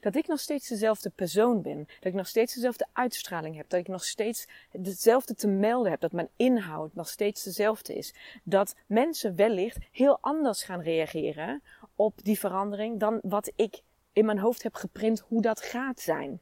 dat 0.00 0.14
ik 0.14 0.26
nog 0.26 0.40
steeds 0.40 0.68
dezelfde 0.68 1.10
persoon 1.10 1.62
ben. 1.62 1.86
Dat 1.86 2.04
ik 2.04 2.14
nog 2.14 2.26
steeds 2.26 2.54
dezelfde 2.54 2.86
uitstraling 2.92 3.56
heb. 3.56 3.68
Dat 3.68 3.80
ik 3.80 3.88
nog 3.88 4.04
steeds 4.04 4.46
hetzelfde 4.70 5.34
te 5.34 5.48
melden 5.48 5.90
heb. 5.90 6.00
Dat 6.00 6.12
mijn 6.12 6.28
inhoud 6.36 6.94
nog 6.94 7.08
steeds 7.08 7.42
dezelfde 7.42 7.94
is. 7.94 8.14
Dat 8.44 8.74
mensen 8.86 9.36
wellicht 9.36 9.78
heel 9.90 10.18
anders 10.20 10.62
gaan 10.62 10.80
reageren 10.80 11.62
op 11.94 12.24
die 12.24 12.38
verandering 12.38 13.00
dan 13.00 13.18
wat 13.22 13.52
ik 13.56 13.80
in 14.12 14.24
mijn 14.24 14.38
hoofd 14.38 14.62
heb 14.62 14.74
geprint 14.74 15.20
hoe 15.20 15.42
dat 15.42 15.60
gaat 15.60 16.00
zijn. 16.00 16.40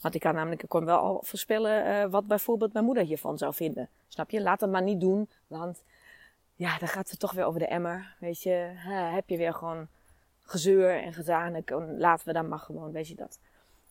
Want 0.00 0.14
ik 0.14 0.20
kan 0.20 0.34
namelijk, 0.34 0.62
ik 0.62 0.68
kon 0.68 0.84
wel 0.84 0.98
al 0.98 1.22
voorspellen 1.24 1.86
uh, 1.86 2.10
wat 2.10 2.26
bijvoorbeeld 2.26 2.72
mijn 2.72 2.84
moeder 2.84 3.04
hiervan 3.04 3.38
zou 3.38 3.54
vinden. 3.54 3.88
Snap 4.08 4.30
je? 4.30 4.40
Laat 4.40 4.60
het 4.60 4.70
maar 4.70 4.82
niet 4.82 5.00
doen, 5.00 5.28
want 5.46 5.82
ja, 6.60 6.78
dan 6.78 6.88
gaat 6.88 7.10
het 7.10 7.18
toch 7.18 7.32
weer 7.32 7.44
over 7.44 7.60
de 7.60 7.66
emmer. 7.66 8.14
Weet 8.18 8.42
je, 8.42 8.50
heb 9.12 9.28
je 9.28 9.36
weer 9.36 9.54
gewoon 9.54 9.88
gezeur 10.40 11.02
en 11.02 11.12
gedaan. 11.12 11.64
Laten 11.98 12.26
we 12.26 12.32
dan 12.32 12.48
maar 12.48 12.58
gewoon, 12.58 12.92
weet 12.92 13.08
je 13.08 13.14
dat. 13.14 13.38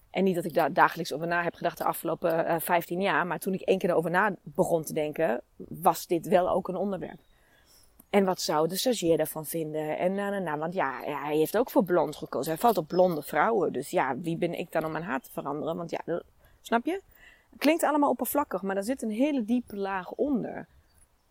En 0.10 0.24
niet 0.24 0.36
dat 0.36 0.46
ik 0.46 0.54
daar 0.54 0.74
dagelijks 0.74 1.14
over 1.14 1.28
na 1.28 1.44
heb 1.44 1.56
gedacht 1.56 1.78
de 1.78 1.84
afgelopen 1.84 2.34
uh, 2.34 2.56
eh, 2.56 2.62
15 2.62 3.02
jaar. 3.02 3.28
Maar 3.28 3.40
toen 3.40 3.54
ik 3.54 3.62
één 3.62 3.78
keer 3.78 3.90
erover 3.90 4.12
na 4.12 4.36
begon 4.44 4.84
te 4.84 4.94
denken, 4.94 5.42
was 5.56 6.08
dit 6.08 6.28
wel 6.28 6.50
ook 6.50 6.68
een 6.68 6.76
onderwerp. 6.76 7.20
En 8.10 8.26
wat 8.26 8.42
zou 8.42 8.68
de 8.68 8.76
stagiair 8.76 9.18
daarvan 9.18 9.46
vinden? 9.46 9.98
En 9.98 10.14
nou, 10.14 10.42
nou, 10.42 10.60
want 10.60 10.74
ja, 10.74 11.02
ja, 11.02 11.24
hij 11.24 11.38
heeft 11.38 11.58
ook 11.58 11.70
voor 11.70 11.84
blond 11.84 12.16
gekozen. 12.16 12.52
Hij 12.52 12.62
valt 12.62 12.78
op 12.78 12.88
blonde 12.88 13.22
vrouwen. 13.22 13.74
Dus 13.74 13.90
ja, 13.90 14.18
wie 14.18 14.38
ben 14.38 14.54
ik 14.54 14.72
dan 14.72 14.86
om 14.86 14.92
mijn 14.92 15.04
haar 15.04 15.22
te 15.22 15.32
veranderen? 15.32 15.76
Want 15.76 15.90
ja, 15.90 16.22
snap 16.62 16.86
je? 16.86 17.02
Klinkt 17.58 17.84
allemaal 17.84 18.10
oppervlakkig, 18.10 18.62
maar 18.62 18.76
daar 18.76 18.84
zit 18.84 19.02
een 19.02 19.12
hele 19.12 19.46
diepe 19.46 19.78
laag 19.78 20.12
onder. 20.12 20.68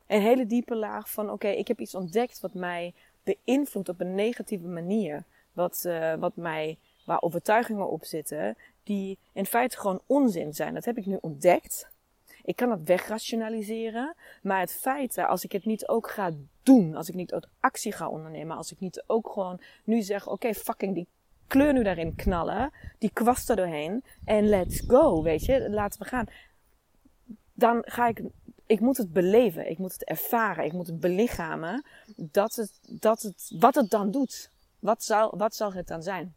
Een 0.08 0.20
hele 0.20 0.46
diepe 0.46 0.76
laag 0.76 1.10
van, 1.10 1.30
oké, 1.30 1.48
ik 1.48 1.68
heb 1.68 1.80
iets 1.80 1.94
ontdekt 1.94 2.40
wat 2.40 2.54
mij 2.54 2.94
beïnvloedt 3.22 3.88
op 3.88 4.00
een 4.00 4.14
negatieve 4.14 4.66
manier. 4.66 5.24
Wat, 5.52 5.82
uh, 5.86 6.14
wat 6.14 6.36
mij, 6.36 6.78
waar 7.04 7.22
overtuigingen 7.22 7.90
op 7.90 8.04
zitten, 8.04 8.56
die 8.82 9.18
in 9.32 9.46
feite 9.46 9.78
gewoon 9.78 10.00
onzin 10.06 10.54
zijn. 10.54 10.74
Dat 10.74 10.84
heb 10.84 10.98
ik 10.98 11.06
nu 11.06 11.18
ontdekt. 11.20 11.88
Ik 12.42 12.56
kan 12.56 12.70
het 12.70 12.82
wegrationaliseren, 12.84 14.14
maar 14.42 14.60
het 14.60 14.72
feit, 14.72 15.18
als 15.18 15.44
ik 15.44 15.52
het 15.52 15.64
niet 15.64 15.88
ook 15.88 16.10
ga 16.10 16.30
doen, 16.62 16.94
als 16.94 17.08
ik 17.08 17.14
niet 17.14 17.34
ook 17.34 17.48
actie 17.60 17.92
ga 17.92 18.08
ondernemen, 18.08 18.56
als 18.56 18.72
ik 18.72 18.80
niet 18.80 19.04
ook 19.06 19.30
gewoon 19.32 19.60
nu 19.84 20.02
zeg, 20.02 20.28
oké, 20.28 20.54
fucking 20.54 20.94
die 20.94 21.06
kleur 21.46 21.72
nu 21.72 21.82
daarin 21.82 22.14
knallen, 22.14 22.72
die 22.98 23.10
kwast 23.12 23.50
er 23.50 23.56
doorheen 23.56 24.04
en 24.24 24.48
let's 24.48 24.82
go, 24.86 25.22
weet 25.22 25.44
je, 25.44 25.70
laten 25.70 26.02
we 26.02 26.08
gaan. 26.08 26.26
Dan 27.52 27.82
ga 27.84 28.06
ik 28.06 28.22
ik 28.68 28.80
moet 28.80 28.96
het 28.96 29.12
beleven, 29.12 29.70
ik 29.70 29.78
moet 29.78 29.92
het 29.92 30.04
ervaren, 30.04 30.64
ik 30.64 30.72
moet 30.72 30.86
het 30.86 31.00
belichamen. 31.00 31.84
Dat 32.16 32.54
het, 32.54 32.78
dat 32.82 33.22
het, 33.22 33.50
wat 33.58 33.74
het 33.74 33.90
dan 33.90 34.10
doet. 34.10 34.50
Wat 34.78 35.04
zal, 35.04 35.34
wat 35.36 35.54
zal 35.54 35.72
het 35.72 35.86
dan 35.86 36.02
zijn? 36.02 36.34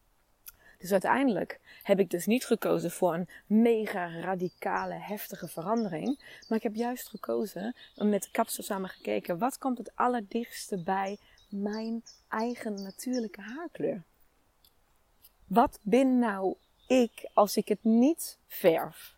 Dus 0.77 0.91
uiteindelijk 0.91 1.59
heb 1.83 1.99
ik 1.99 2.09
dus 2.09 2.25
niet 2.25 2.45
gekozen 2.45 2.91
voor 2.91 3.13
een 3.13 3.29
mega 3.47 4.19
radicale, 4.19 4.93
heftige 4.93 5.47
verandering. 5.47 6.39
Maar 6.47 6.57
ik 6.57 6.63
heb 6.63 6.75
juist 6.75 7.09
gekozen, 7.09 7.75
met 7.95 8.23
de 8.23 8.31
kapsel 8.31 8.63
samen 8.63 8.89
gekeken, 8.89 9.37
wat 9.37 9.57
komt 9.57 9.77
het 9.77 9.95
allerdichtste 9.95 10.83
bij 10.83 11.17
mijn 11.49 12.03
eigen 12.27 12.81
natuurlijke 12.81 13.41
haarkleur? 13.41 14.03
Wat 15.47 15.79
ben 15.81 16.19
nou 16.19 16.55
ik 16.87 17.29
als 17.33 17.57
ik 17.57 17.67
het 17.67 17.83
niet 17.83 18.37
verf? 18.47 19.15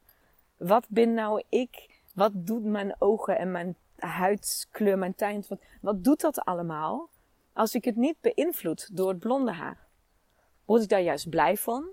Wat 0.57 0.85
ben 0.89 1.13
nou 1.13 1.43
ik 1.49 1.92
wat 2.13 2.31
doet 2.33 2.63
mijn 2.63 2.95
ogen 2.99 3.37
en 3.37 3.51
mijn 3.51 3.75
huidskleur, 3.95 4.97
mijn 4.97 5.15
tint, 5.15 5.47
wat, 5.47 5.59
wat 5.81 6.03
doet 6.03 6.21
dat 6.21 6.39
allemaal 6.39 7.09
als 7.53 7.75
ik 7.75 7.85
het 7.85 7.95
niet 7.95 8.21
beïnvloed 8.21 8.95
door 8.95 9.09
het 9.09 9.19
blonde 9.19 9.51
haar? 9.51 9.87
Word 10.65 10.83
ik 10.83 10.89
daar 10.89 11.01
juist 11.01 11.29
blij 11.29 11.57
van? 11.57 11.87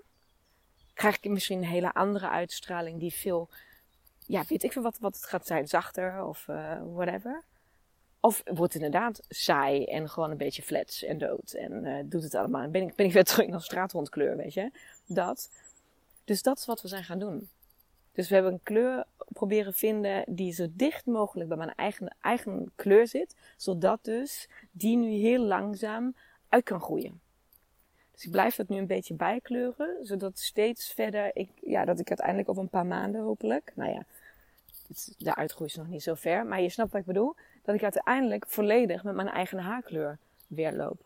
Krijg 0.93 1.15
ik 1.15 1.31
misschien 1.31 1.57
een 1.57 1.69
hele 1.69 1.93
andere 1.93 2.29
uitstraling 2.29 2.99
die 2.99 3.13
veel, 3.13 3.49
ja, 4.25 4.43
weet 4.47 4.63
ik 4.63 4.71
veel 4.71 4.81
wat, 4.81 4.97
wat 4.99 5.15
het 5.15 5.25
gaat 5.25 5.47
zijn, 5.47 5.67
zachter 5.67 6.23
of 6.23 6.47
uh, 6.47 6.81
whatever? 6.93 7.43
Of 8.19 8.41
wordt 8.45 8.73
het 8.73 8.83
inderdaad 8.83 9.21
saai 9.29 9.85
en 9.85 10.09
gewoon 10.09 10.31
een 10.31 10.37
beetje 10.37 10.61
flats 10.61 11.03
en 11.03 11.17
dood 11.17 11.51
en 11.51 11.85
uh, 11.85 11.99
doet 12.05 12.23
het 12.23 12.35
allemaal. 12.35 12.69
Ben 12.69 12.81
ik, 12.81 12.95
ben 12.95 13.05
ik 13.05 13.13
weer 13.13 13.23
terug 13.23 13.47
naar 13.47 13.61
straathondkleur, 13.61 14.37
weet 14.37 14.53
je? 14.53 14.71
Dat. 15.05 15.49
Dus 16.23 16.41
dat 16.41 16.57
is 16.57 16.65
wat 16.65 16.81
we 16.81 16.87
zijn 16.87 17.03
gaan 17.03 17.19
doen. 17.19 17.49
Dus 18.11 18.29
we 18.29 18.33
hebben 18.33 18.53
een 18.53 18.63
kleur 18.63 19.05
proberen 19.27 19.73
vinden 19.73 20.23
die 20.27 20.53
zo 20.53 20.67
dicht 20.71 21.05
mogelijk 21.05 21.49
bij 21.49 21.57
mijn 21.57 21.75
eigen, 21.75 22.15
eigen 22.21 22.71
kleur 22.75 23.07
zit. 23.07 23.35
Zodat 23.57 24.03
dus 24.03 24.49
die 24.71 24.97
nu 24.97 25.09
heel 25.09 25.43
langzaam 25.43 26.15
uit 26.49 26.63
kan 26.63 26.81
groeien. 26.81 27.21
Dus 28.11 28.25
ik 28.25 28.31
blijf 28.31 28.55
het 28.55 28.69
nu 28.69 28.77
een 28.77 28.87
beetje 28.87 29.13
bijkleuren. 29.13 30.05
Zodat 30.05 30.39
steeds 30.39 30.93
verder, 30.93 31.35
ik, 31.35 31.49
ja, 31.61 31.85
dat 31.85 31.99
ik 31.99 32.07
uiteindelijk 32.07 32.49
over 32.49 32.61
een 32.61 32.69
paar 32.69 32.85
maanden 32.85 33.21
hopelijk. 33.21 33.71
Nou 33.75 33.91
ja, 33.91 34.05
de 35.17 35.35
uitgroei 35.35 35.69
is 35.69 35.75
nog 35.75 35.87
niet 35.87 36.03
zo 36.03 36.13
ver. 36.13 36.45
Maar 36.45 36.61
je 36.61 36.69
snapt 36.69 36.91
wat 36.91 37.01
ik 37.01 37.07
bedoel. 37.07 37.35
Dat 37.61 37.75
ik 37.75 37.83
uiteindelijk 37.83 38.45
volledig 38.47 39.03
met 39.03 39.15
mijn 39.15 39.29
eigen 39.29 39.59
haarkleur 39.59 40.17
weer 40.47 40.73
loop. 40.73 41.05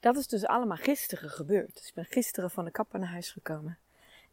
Dat 0.00 0.16
is 0.16 0.26
dus 0.26 0.46
allemaal 0.46 0.76
gisteren 0.76 1.30
gebeurd. 1.30 1.74
Dus 1.74 1.88
ik 1.88 1.94
ben 1.94 2.04
gisteren 2.04 2.50
van 2.50 2.64
de 2.64 2.70
kapper 2.70 2.98
naar 2.98 3.08
huis 3.08 3.30
gekomen. 3.30 3.78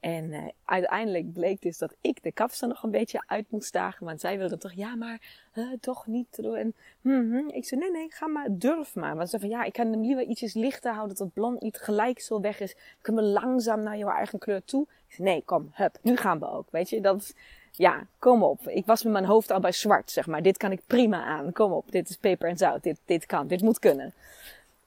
En 0.05 0.31
uh, 0.31 0.43
uiteindelijk 0.65 1.33
bleek 1.33 1.61
dus 1.61 1.77
dat 1.77 1.95
ik 2.01 2.23
de 2.23 2.31
kapster 2.31 2.67
nog 2.67 2.83
een 2.83 2.91
beetje 2.91 3.23
uit 3.27 3.45
moest 3.49 3.73
dagen. 3.73 4.05
Want 4.05 4.19
zij 4.19 4.37
wilde 4.37 4.57
toch, 4.57 4.73
ja, 4.73 4.95
maar 4.95 5.19
toch 5.79 6.07
niet. 6.07 6.39
En 6.39 6.73
mm 7.01 7.49
ik 7.49 7.65
zei, 7.65 7.81
nee, 7.81 7.91
nee, 7.91 8.11
ga 8.11 8.27
maar, 8.27 8.47
durf 8.49 8.95
maar. 8.95 9.15
Want 9.15 9.29
ze 9.29 9.37
zei 9.37 9.41
van, 9.41 9.59
ja, 9.59 9.65
ik 9.65 9.73
kan 9.73 9.91
hem 9.91 10.01
liever 10.01 10.23
ietsjes 10.23 10.53
lichter 10.53 10.91
houden. 10.91 11.15
Dat 11.15 11.25
het 11.25 11.33
blond 11.33 11.61
niet 11.61 11.77
gelijk 11.77 12.19
zo 12.19 12.39
weg 12.39 12.59
is. 12.59 12.75
Kunnen 13.01 13.23
we 13.23 13.29
langzaam 13.29 13.83
naar 13.83 13.97
jouw 13.97 14.09
eigen 14.09 14.39
kleur 14.39 14.63
toe? 14.65 14.85
Ik 15.07 15.15
zei, 15.15 15.27
nee, 15.27 15.41
kom, 15.45 15.71
hup, 15.73 15.97
nu 16.01 16.15
gaan 16.15 16.39
we 16.39 16.49
ook. 16.49 16.67
Weet 16.71 16.89
je, 16.89 17.01
dat 17.01 17.33
ja, 17.71 18.07
kom 18.19 18.43
op. 18.43 18.67
Ik 18.67 18.85
was 18.85 19.03
met 19.03 19.13
mijn 19.13 19.25
hoofd 19.25 19.51
al 19.51 19.59
bij 19.59 19.71
zwart, 19.71 20.11
zeg 20.11 20.27
maar. 20.27 20.41
Dit 20.41 20.57
kan 20.57 20.71
ik 20.71 20.81
prima 20.87 21.23
aan. 21.23 21.51
Kom 21.51 21.71
op, 21.71 21.91
dit 21.91 22.09
is 22.09 22.17
peper 22.17 22.49
en 22.49 22.57
zout. 22.57 22.83
Dit, 22.83 22.99
dit 23.05 23.25
kan, 23.25 23.47
dit 23.47 23.61
moet 23.61 23.79
kunnen. 23.79 24.13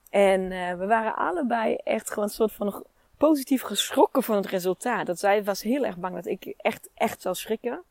En 0.09 0.41
uh, 0.41 0.73
we 0.73 0.85
waren 0.85 1.15
allebei 1.15 1.75
echt 1.75 2.09
gewoon 2.09 2.23
een 2.23 2.29
soort 2.29 2.51
van 2.51 2.83
positief 3.19 3.61
geschrokken 3.61 4.23
van 4.23 4.35
het 4.35 4.45
resultaat. 4.45 5.05
Dat 5.05 5.19
zij 5.19 5.43
was 5.43 5.61
heel 5.61 5.85
erg 5.85 5.97
bang 5.97 6.15
dat 6.15 6.25
ik 6.25 6.53
echt, 6.57 6.89
echt 6.93 7.21
zou 7.21 7.35
schrikken. 7.35 7.83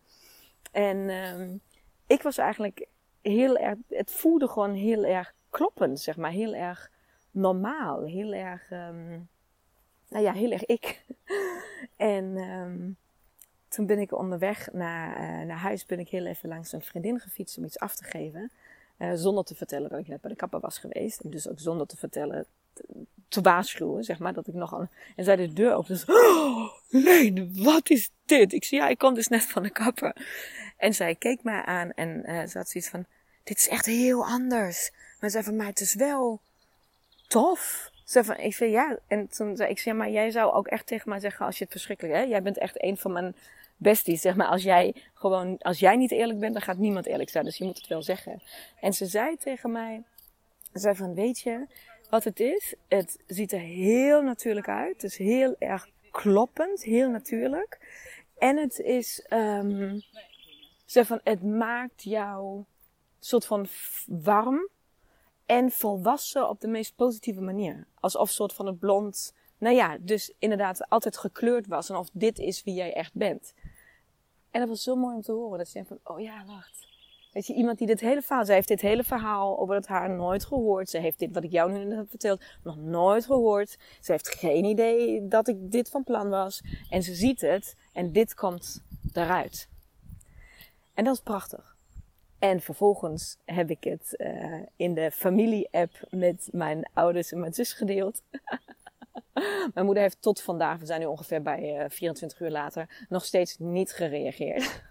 En 0.72 0.96
uh, 0.96 1.54
ik 2.06 2.22
was 2.22 2.38
eigenlijk 2.38 2.86
heel 3.22 3.56
erg, 3.56 3.78
het 3.88 4.12
voelde 4.12 4.48
gewoon 4.48 4.74
heel 4.74 5.04
erg 5.04 5.34
kloppend, 5.50 6.00
zeg 6.00 6.16
maar. 6.16 6.30
Heel 6.30 6.54
erg 6.54 6.90
normaal. 7.30 8.04
Heel 8.04 8.32
erg, 8.32 8.70
um, 8.70 9.28
nou 10.08 10.24
ja, 10.24 10.32
heel 10.32 10.50
erg 10.50 10.64
ik. 10.64 11.04
en 11.96 12.24
um, 12.36 12.96
toen 13.68 13.86
ben 13.86 13.98
ik 13.98 14.12
onderweg 14.12 14.72
naar, 14.72 15.20
uh, 15.20 15.46
naar 15.46 15.58
huis, 15.58 15.86
ben 15.86 15.98
ik 15.98 16.08
heel 16.08 16.26
even 16.26 16.48
langs 16.48 16.72
een 16.72 16.82
vriendin 16.82 17.20
gefietst 17.20 17.58
om 17.58 17.64
iets 17.64 17.78
af 17.78 17.94
te 17.96 18.04
geven. 18.04 18.50
Uh, 18.98 19.12
zonder 19.14 19.44
te 19.44 19.54
vertellen 19.54 19.90
dat 19.90 19.98
ik 19.98 20.08
net 20.08 20.20
bij 20.20 20.30
de 20.30 20.36
kapper 20.36 20.60
was 20.60 20.78
geweest. 20.78 21.20
En 21.20 21.30
dus 21.30 21.48
ook 21.48 21.60
zonder 21.60 21.86
te 21.86 21.96
vertellen, 21.96 22.46
te, 23.28 23.40
waarschuwen, 23.40 24.04
zeg 24.04 24.18
maar, 24.18 24.32
dat 24.32 24.46
ik 24.46 24.54
nogal... 24.54 24.88
En 25.16 25.24
zij 25.24 25.36
de 25.36 25.52
deur 25.52 25.74
open. 25.74 25.88
Dus, 25.88 26.04
oh, 26.04 26.72
Leen, 26.88 27.62
wat 27.62 27.90
is 27.90 28.10
dit? 28.24 28.52
Ik 28.52 28.64
zei, 28.64 28.80
ja, 28.80 28.88
ik 28.88 28.98
kom 28.98 29.14
dus 29.14 29.28
net 29.28 29.42
van 29.42 29.62
de 29.62 29.70
kapper. 29.70 30.16
En 30.76 30.94
zij 30.94 31.14
keek 31.14 31.42
mij 31.42 31.62
aan 31.62 31.92
en 31.92 32.22
uh, 32.26 32.46
ze 32.46 32.58
had 32.58 32.68
zoiets 32.68 32.90
van, 32.90 33.04
dit 33.44 33.58
is 33.58 33.68
echt 33.68 33.86
heel 33.86 34.24
anders. 34.24 34.90
Maar 35.20 35.30
zei 35.30 35.44
van, 35.44 35.56
maar 35.56 35.66
het 35.66 35.80
is 35.80 35.94
wel 35.94 36.40
tof. 37.28 37.90
Ze 38.04 38.24
van, 38.24 38.36
ik 38.36 38.54
zei 38.54 38.70
ja. 38.70 38.98
En 39.06 39.28
toen 39.28 39.56
zei 39.56 39.70
ik, 39.70 39.78
zei, 39.78 39.96
maar 39.96 40.10
jij 40.10 40.30
zou 40.30 40.52
ook 40.52 40.66
echt 40.66 40.86
tegen 40.86 41.08
mij 41.08 41.20
zeggen 41.20 41.46
als 41.46 41.58
je 41.58 41.64
het 41.64 41.72
verschrikkelijk, 41.72 42.16
hè? 42.16 42.22
Jij 42.22 42.42
bent 42.42 42.58
echt 42.58 42.82
een 42.82 42.96
van 42.96 43.12
mijn 43.12 43.34
besties, 43.76 44.20
zeg 44.20 44.36
maar. 44.36 44.46
Als 44.46 44.62
jij 44.62 44.94
gewoon, 45.14 45.58
als 45.58 45.78
jij 45.78 45.96
niet 45.96 46.12
eerlijk 46.12 46.38
bent, 46.38 46.52
dan 46.52 46.62
gaat 46.62 46.76
niemand 46.76 47.06
eerlijk 47.06 47.30
zijn. 47.30 47.44
Dus 47.44 47.56
je 47.56 47.64
moet 47.64 47.76
het 47.76 47.86
wel 47.86 48.02
zeggen. 48.02 48.42
En 48.80 48.92
ze 48.92 49.06
zei 49.06 49.36
tegen 49.36 49.72
mij, 49.72 50.02
ze 50.72 50.78
zei 50.78 50.94
van, 50.94 51.14
weet 51.14 51.40
je 51.40 51.66
wat 52.10 52.24
het 52.24 52.40
is? 52.40 52.74
Het 52.88 53.18
ziet 53.26 53.52
er 53.52 53.60
heel 53.60 54.22
natuurlijk 54.22 54.68
uit. 54.68 55.02
Het 55.02 55.10
is 55.10 55.16
heel 55.16 55.56
erg 55.58 55.88
kloppend, 56.10 56.82
heel 56.82 57.10
natuurlijk. 57.10 57.78
En 58.38 58.56
het 58.56 58.78
is, 58.78 59.26
um, 59.30 60.02
ze 60.84 61.04
van, 61.04 61.20
het 61.24 61.42
maakt 61.42 62.02
jou 62.02 62.64
soort 63.18 63.46
van 63.46 63.66
warm 64.06 64.68
en 65.46 65.70
volwassen 65.70 66.48
op 66.48 66.60
de 66.60 66.68
meest 66.68 66.96
positieve 66.96 67.40
manier. 67.40 67.86
Alsof 68.00 68.30
soort 68.30 68.52
van 68.52 68.66
het 68.66 68.78
blond, 68.78 69.34
nou 69.58 69.74
ja, 69.74 69.96
dus 70.00 70.32
inderdaad 70.38 70.88
altijd 70.88 71.16
gekleurd 71.16 71.66
was. 71.66 71.90
En 71.90 71.96
of 71.96 72.08
dit 72.12 72.38
is 72.38 72.62
wie 72.62 72.74
jij 72.74 72.94
echt 72.94 73.14
bent. 73.14 73.54
En 74.50 74.60
dat 74.60 74.68
was 74.68 74.82
zo 74.82 74.96
mooi 74.96 75.14
om 75.14 75.22
te 75.22 75.32
horen. 75.32 75.58
Dat 75.58 75.66
je 75.66 75.72
denkt 75.72 75.88
van, 75.88 76.14
oh 76.14 76.20
ja, 76.20 76.44
wacht. 76.46 76.87
Weet 77.32 77.46
je, 77.46 77.54
iemand 77.54 77.78
die 77.78 77.86
dit 77.86 78.00
hele 78.00 78.22
verhaal, 78.22 78.44
zij 78.44 78.54
heeft 78.54 78.68
dit 78.68 78.80
hele 78.80 79.04
verhaal 79.04 79.58
over 79.58 79.74
het 79.74 79.86
haar 79.86 80.10
nooit 80.10 80.44
gehoord. 80.44 80.90
Ze 80.90 80.98
heeft 80.98 81.18
dit, 81.18 81.32
wat 81.32 81.44
ik 81.44 81.50
jou 81.50 81.72
nu 81.72 81.96
heb 81.96 82.08
verteld, 82.08 82.44
nog 82.62 82.76
nooit 82.76 83.24
gehoord. 83.24 83.76
Ze 84.00 84.12
heeft 84.12 84.28
geen 84.28 84.64
idee 84.64 85.28
dat 85.28 85.48
ik 85.48 85.70
dit 85.70 85.88
van 85.88 86.04
plan 86.04 86.28
was. 86.28 86.60
En 86.90 87.02
ze 87.02 87.14
ziet 87.14 87.40
het 87.40 87.76
en 87.92 88.12
dit 88.12 88.34
komt 88.34 88.82
eruit. 89.12 89.68
En 90.94 91.04
dat 91.04 91.14
is 91.14 91.20
prachtig. 91.20 91.76
En 92.38 92.60
vervolgens 92.60 93.38
heb 93.44 93.70
ik 93.70 93.84
het 93.84 94.14
uh, 94.16 94.62
in 94.76 94.94
de 94.94 95.10
familie-app 95.10 95.92
met 96.10 96.48
mijn 96.52 96.90
ouders 96.92 97.32
en 97.32 97.40
mijn 97.40 97.54
zus 97.54 97.72
gedeeld. 97.72 98.22
mijn 99.74 99.86
moeder 99.86 100.02
heeft 100.02 100.22
tot 100.22 100.42
vandaag, 100.42 100.78
we 100.78 100.86
zijn 100.86 101.00
nu 101.00 101.06
ongeveer 101.06 101.42
bij 101.42 101.84
uh, 101.84 101.84
24 101.88 102.40
uur 102.40 102.50
later, 102.50 103.06
nog 103.08 103.24
steeds 103.24 103.56
niet 103.58 103.92
gereageerd. 103.92 104.82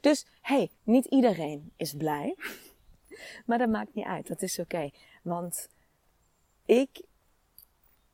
Dus 0.00 0.26
hey, 0.40 0.70
niet 0.82 1.06
iedereen 1.06 1.72
is 1.76 1.94
blij. 1.94 2.36
maar 3.46 3.58
dat 3.58 3.68
maakt 3.68 3.94
niet 3.94 4.06
uit, 4.06 4.26
dat 4.26 4.42
is 4.42 4.58
oké. 4.58 4.90
Want 5.22 5.68
ik 6.64 7.02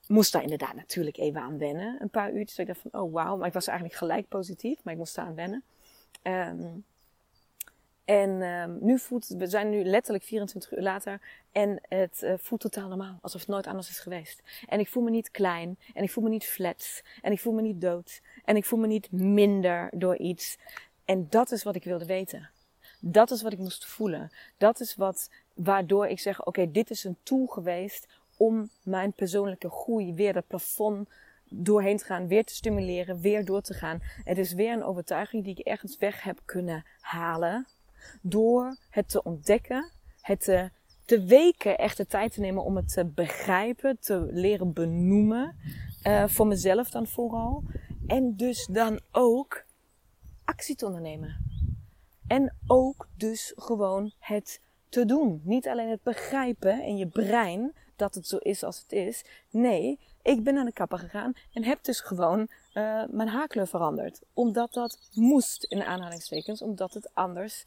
moest 0.07 0.33
daar 0.33 0.43
inderdaad 0.43 0.75
natuurlijk 0.75 1.17
even 1.17 1.41
aan 1.41 1.59
wennen, 1.59 1.97
een 2.01 2.11
paar 2.11 2.33
uurtjes. 2.33 2.59
Ik 2.59 2.67
dacht 2.67 2.81
van, 2.81 3.01
oh 3.01 3.13
wauw, 3.13 3.37
maar 3.37 3.47
ik 3.47 3.53
was 3.53 3.67
eigenlijk 3.67 3.99
gelijk 3.99 4.29
positief, 4.29 4.79
maar 4.83 4.93
ik 4.93 4.99
moest 4.99 5.15
daar 5.15 5.27
aan 5.27 5.35
wennen. 5.35 5.65
Um, 6.23 6.85
en 8.05 8.43
um, 8.43 8.79
nu 8.81 8.99
voelt 8.99 9.27
we 9.27 9.47
zijn 9.47 9.71
nu 9.71 9.85
letterlijk 9.85 10.25
24 10.25 10.73
uur 10.73 10.83
later 10.83 11.21
en 11.53 11.81
het 11.89 12.21
uh, 12.25 12.33
voelt 12.37 12.61
totaal 12.61 12.89
normaal, 12.89 13.19
alsof 13.23 13.41
het 13.41 13.51
nooit 13.51 13.67
anders 13.67 13.89
is 13.89 13.99
geweest. 13.99 14.43
En 14.67 14.81
ik 14.81 14.89
voel 14.89 15.03
me 15.03 15.11
niet 15.11 15.31
klein 15.31 15.79
en 15.95 16.03
ik 16.03 16.11
voel 16.11 16.25
me 16.25 16.31
niet 16.31 16.45
flat 16.45 17.03
en 17.23 17.33
ik 17.33 17.41
voel 17.41 17.53
me 17.53 17.63
niet 17.63 17.81
dood 17.81 18.21
en 18.45 18.57
ik 18.57 18.65
voel 18.65 18.79
me 18.79 18.87
niet 18.87 19.13
minder 19.13 19.91
door 19.93 20.17
iets. 20.17 20.59
En 21.05 21.27
dat 21.31 21.51
is 21.51 21.63
wat 21.63 21.75
ik 21.75 21.85
wilde 21.85 22.07
weten. 22.07 22.51
Dat 23.01 23.31
is 23.31 23.43
wat 23.43 23.53
ik 23.53 23.59
moest 23.59 23.87
voelen. 23.87 24.31
Dat 24.59 24.81
is 24.81 24.95
wat, 24.95 25.31
waardoor 25.55 26.07
ik 26.07 26.21
zeg, 26.21 26.45
oké, 26.45 26.71
dit 26.71 26.91
is 26.91 27.05
een 27.05 27.17
tool 27.23 27.47
geweest 27.47 28.07
om 28.37 28.71
mijn 28.83 29.13
persoonlijke 29.13 29.71
groei 29.71 30.15
weer 30.15 30.35
het 30.35 30.47
plafond 30.47 31.09
doorheen 31.49 31.97
te 31.97 32.05
gaan, 32.05 32.29
weer 32.29 32.45
te 32.45 32.55
stimuleren, 32.55 33.21
weer 33.21 33.45
door 33.45 33.61
te 33.61 33.75
gaan. 33.75 33.99
Het 34.03 34.39
is 34.39 34.53
weer 34.53 34.73
een 34.73 34.85
overtuiging 34.85 35.45
die 35.45 35.57
ik 35.57 35.67
ergens 35.67 35.97
weg 35.97 36.23
heb 36.23 36.41
kunnen 36.45 36.85
halen 37.01 37.67
door 38.21 38.77
het 38.91 39.09
te 39.09 39.23
ontdekken, 39.23 39.91
het 40.21 40.41
te, 41.05 41.25
weken 41.25 41.79
echt 41.79 41.97
de 41.97 42.07
tijd 42.07 42.33
te 42.33 42.41
nemen 42.41 42.65
om 42.65 42.77
het 42.77 42.93
te 42.93 43.05
begrijpen, 43.05 43.99
te 44.01 44.29
leren 44.31 44.73
benoemen. 44.73 45.57
Uh, 46.07 46.25
voor 46.27 46.47
mezelf 46.47 46.91
dan 46.91 47.07
vooral. 47.07 47.63
En 48.07 48.37
dus 48.37 48.67
dan 48.67 49.01
ook 49.11 49.65
actie 50.45 50.77
te 50.77 50.87
ondernemen. 50.87 51.37
En 52.27 52.57
ook 52.67 53.09
dus 53.17 53.53
gewoon 53.57 54.13
het 54.19 54.61
te 54.89 55.05
doen. 55.05 55.41
Niet 55.45 55.69
alleen 55.69 55.91
het 55.91 56.03
begrijpen 56.03 56.83
in 56.83 56.97
je 56.97 57.07
brein 57.07 57.73
dat 57.97 58.15
het 58.15 58.27
zo 58.27 58.37
is 58.37 58.63
als 58.63 58.81
het 58.81 58.93
is. 58.93 59.25
Nee, 59.51 59.99
ik 60.23 60.45
ben 60.45 60.55
naar 60.55 60.65
de 60.65 60.73
kapper 60.73 60.99
gegaan 60.99 61.33
en 61.53 61.65
heb 61.65 61.85
dus 61.85 62.01
gewoon 62.01 62.41
uh, 62.41 63.05
mijn 63.09 63.29
haarkleur 63.29 63.67
veranderd. 63.67 64.21
Omdat 64.33 64.73
dat 64.73 64.99
moest, 65.13 65.65
in 65.65 65.83
aanhalingstekens, 65.83 66.63
omdat 66.63 66.95
het 66.95 67.15
anders 67.15 67.65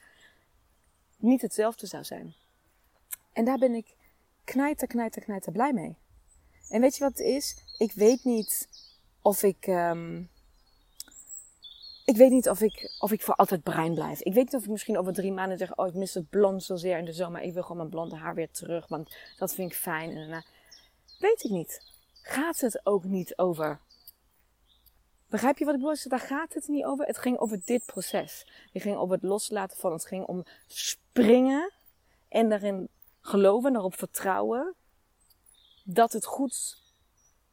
niet 1.18 1.42
hetzelfde 1.42 1.88
zou 1.88 2.04
zijn. 2.04 2.34
En 3.34 3.46
daar 3.46 3.58
ben 3.58 3.74
ik 3.74 3.96
knijter, 4.44 4.88
knijter, 4.88 5.22
knijter 5.22 5.52
blij 5.52 5.74
mee. 5.74 5.96
En 6.70 6.82
weet 6.82 6.98
je 6.98 7.04
wat 7.04 7.18
het 7.18 7.28
is? 7.28 7.63
Ik 7.78 7.92
weet 7.92 8.24
niet 8.24 8.70
of 9.22 9.44
ik. 9.44 9.68
Um, 9.68 10.30
ik 12.08 12.17
weet 12.17 12.32
niet 12.32 12.50
of 12.50 12.62
ik, 12.62 12.96
of 13.00 13.12
ik 13.12 13.22
voor 13.22 13.36
altijd 13.36 13.63
bruin 13.63 13.93
blijf. 13.93 14.20
Ik 14.20 14.34
weet 14.34 14.43
niet 14.43 14.56
of 14.56 14.63
ik 14.63 14.70
misschien 14.70 14.98
over 14.98 15.13
drie 15.13 15.32
maanden 15.32 15.58
zeg: 15.58 15.76
Oh, 15.76 15.88
ik 15.88 15.93
mis 15.93 16.13
het 16.13 16.30
blond 16.30 16.63
zozeer 16.63 16.98
in 16.98 17.06
de 17.06 17.13
zomer. 17.13 17.41
Ik 17.41 17.54
wil 17.54 17.62
gewoon 17.62 17.78
mijn 17.78 17.89
blonde 17.89 18.15
haar 18.15 18.36
weer 18.36 18.52
terug, 18.52 18.88
want 18.88 19.15
dat 19.38 19.54
vind 19.54 19.72
ik 19.72 19.78
fijn. 19.78 20.17
En. 20.17 20.46
Weet 21.20 21.43
ik 21.43 21.52
niet. 21.52 21.82
Gaat 22.22 22.60
het 22.60 22.86
ook 22.86 23.04
niet 23.04 23.38
over 23.38 23.80
Begrijp 25.30 25.58
je 25.58 25.65
wat 25.65 25.74
ik 25.74 25.80
bedoel? 25.80 25.98
Daar 26.04 26.20
gaat 26.20 26.54
het 26.54 26.67
niet 26.67 26.86
over. 26.86 27.06
Het 27.06 27.17
ging 27.17 27.38
over 27.38 27.62
dit 27.65 27.86
proces. 27.86 28.48
Het 28.74 28.82
ging 28.82 28.98
over 28.98 29.15
het 29.15 29.24
loslaten 29.24 29.78
van. 29.78 29.91
Het 29.91 30.06
ging 30.06 30.26
om 30.26 30.43
springen 30.67 31.74
en 32.30 32.50
daarin 32.50 32.89
geloven, 33.22 33.74
daarop 33.74 33.96
vertrouwen 33.96 34.76
dat 35.84 36.13
het 36.13 36.26
goed, 36.26 36.82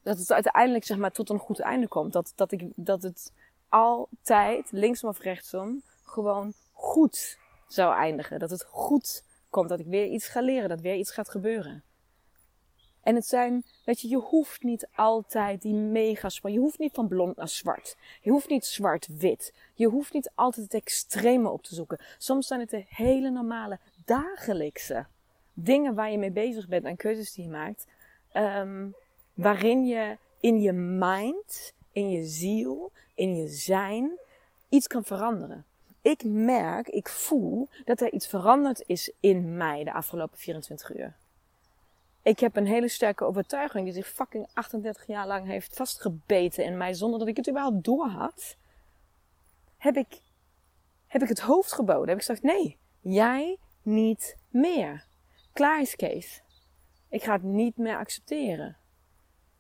dat 0.03 0.19
het 0.19 0.33
uiteindelijk 0.33 0.85
zeg 0.85 0.97
maar 0.97 1.13
tot 1.13 1.31
een 1.31 1.39
goed 1.39 1.59
einde 1.59 1.89
komt. 1.89 2.13
Dat, 2.13 2.33
dat, 2.35 2.53
ik, 2.53 2.73
dat 2.75 3.03
het 3.03 3.33
altijd, 3.75 4.73
linksom 4.73 5.09
of 5.09 5.19
rechtsom, 5.19 5.83
gewoon 6.05 6.53
goed 6.73 7.39
zou 7.67 7.95
eindigen. 7.95 8.39
Dat 8.39 8.51
het 8.51 8.65
goed 8.69 9.25
komt. 9.51 9.69
Dat 9.69 9.81
ik 9.81 9.87
weer 9.87 10.07
iets 10.07 10.29
ga 10.29 10.41
leren. 10.41 10.69
Dat 10.69 10.81
weer 10.81 10.95
iets 10.95 11.11
gaat 11.11 11.29
gebeuren. 11.29 11.83
En 13.03 13.15
het 13.15 13.27
zijn, 13.27 13.65
weet 13.85 14.01
je, 14.01 14.09
je 14.09 14.17
hoeft 14.17 14.63
niet 14.63 14.89
altijd 14.95 15.63
die 15.63 15.75
mega. 15.75 16.29
Je 16.43 16.59
hoeft 16.59 16.79
niet 16.79 16.95
van 16.95 17.09
blond 17.09 17.37
naar 17.37 17.49
zwart. 17.49 17.97
Je 18.21 18.31
hoeft 18.31 18.49
niet 18.49 18.65
zwart-wit. 18.65 19.55
Je 19.75 19.89
hoeft 19.89 20.13
niet 20.13 20.31
altijd 20.35 20.65
het 20.65 20.75
extreme 20.75 21.49
op 21.49 21.63
te 21.63 21.75
zoeken. 21.75 22.01
Soms 22.19 22.47
zijn 22.47 22.61
het 22.61 22.71
de 22.71 22.85
hele 22.89 23.31
normale, 23.31 23.79
dagelijkse 24.05 25.07
dingen 25.53 25.95
waar 25.95 26.11
je 26.11 26.19
mee 26.19 26.33
bezig 26.33 26.69
bent 26.69 26.85
en 26.85 26.97
keuzes 26.97 27.33
die 27.33 27.45
je 27.45 27.51
maakt. 27.51 27.87
Um, 28.33 28.95
waarin 29.35 29.87
je 29.87 30.19
in 30.41 30.61
je 30.61 30.73
mind, 30.73 31.75
in 31.95 32.11
je 32.11 32.25
ziel, 32.25 32.93
in 33.15 33.37
je 33.37 33.49
zijn 33.49 34.19
iets 34.69 34.87
kan 34.87 35.05
veranderen. 35.05 35.65
Ik 36.03 36.25
merk, 36.25 36.89
ik 36.89 37.09
voel 37.09 37.69
dat 37.85 38.01
er 38.01 38.13
iets 38.13 38.27
veranderd 38.27 38.83
is 38.87 39.13
in 39.21 39.57
mij 39.57 39.85
de 39.85 39.93
afgelopen 39.93 40.39
24 40.39 40.97
uur. 40.97 41.17
Ik 42.23 42.41
heb 42.41 42.57
een 42.57 42.67
hele 42.67 42.89
sterke 42.89 43.25
overtuiging 43.25 43.85
die 43.85 43.95
zich 43.95 44.09
fucking 44.09 44.47
38 44.53 45.07
jaar 45.07 45.27
lang 45.27 45.47
heeft 45.47 45.77
vastgebeten 45.77 46.65
in 46.65 46.77
mij 46.77 46.95
zonder 46.95 47.19
dat 47.19 47.29
ik 47.29 47.37
het 47.37 47.49
überhaupt 47.49 47.85
door 47.85 48.07
had. 48.07 48.57
Heb 49.77 49.97
ik, 49.97 50.21
heb 51.07 51.23
ik 51.23 51.29
het 51.29 51.41
hoofd 51.41 51.73
geboden. 51.73 52.09
Heb 52.09 52.17
ik 52.17 52.25
gezegd, 52.25 52.43
nee, 52.43 52.77
jij 53.01 53.59
niet 53.83 54.37
meer. 54.49 55.05
Klaar 55.53 55.81
is 55.81 55.97
Kees. 55.97 56.43
Ik 57.09 57.23
ga 57.23 57.33
het 57.33 57.43
niet 57.43 57.77
meer 57.77 57.97
accepteren. 57.97 58.77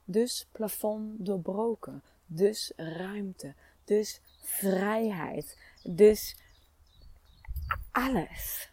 Dus 0.04 0.46
plafond 0.52 1.26
doorbroken. 1.26 2.02
Dus 2.26 2.72
ruimte. 2.76 3.54
Dus 3.84 4.20
vrijheid. 4.42 5.58
Dus 5.82 6.36
alles. 7.92 8.70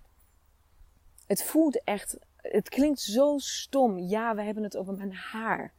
Het 1.27 1.43
voelt 1.43 1.83
echt 1.83 2.17
Het 2.35 2.69
klinkt 2.69 2.99
zo 2.99 3.37
stom. 3.37 3.99
Ja, 3.99 4.35
we 4.35 4.41
hebben 4.41 4.63
het 4.63 4.77
over 4.77 4.93
mijn 4.93 5.13
haar. 5.13 5.73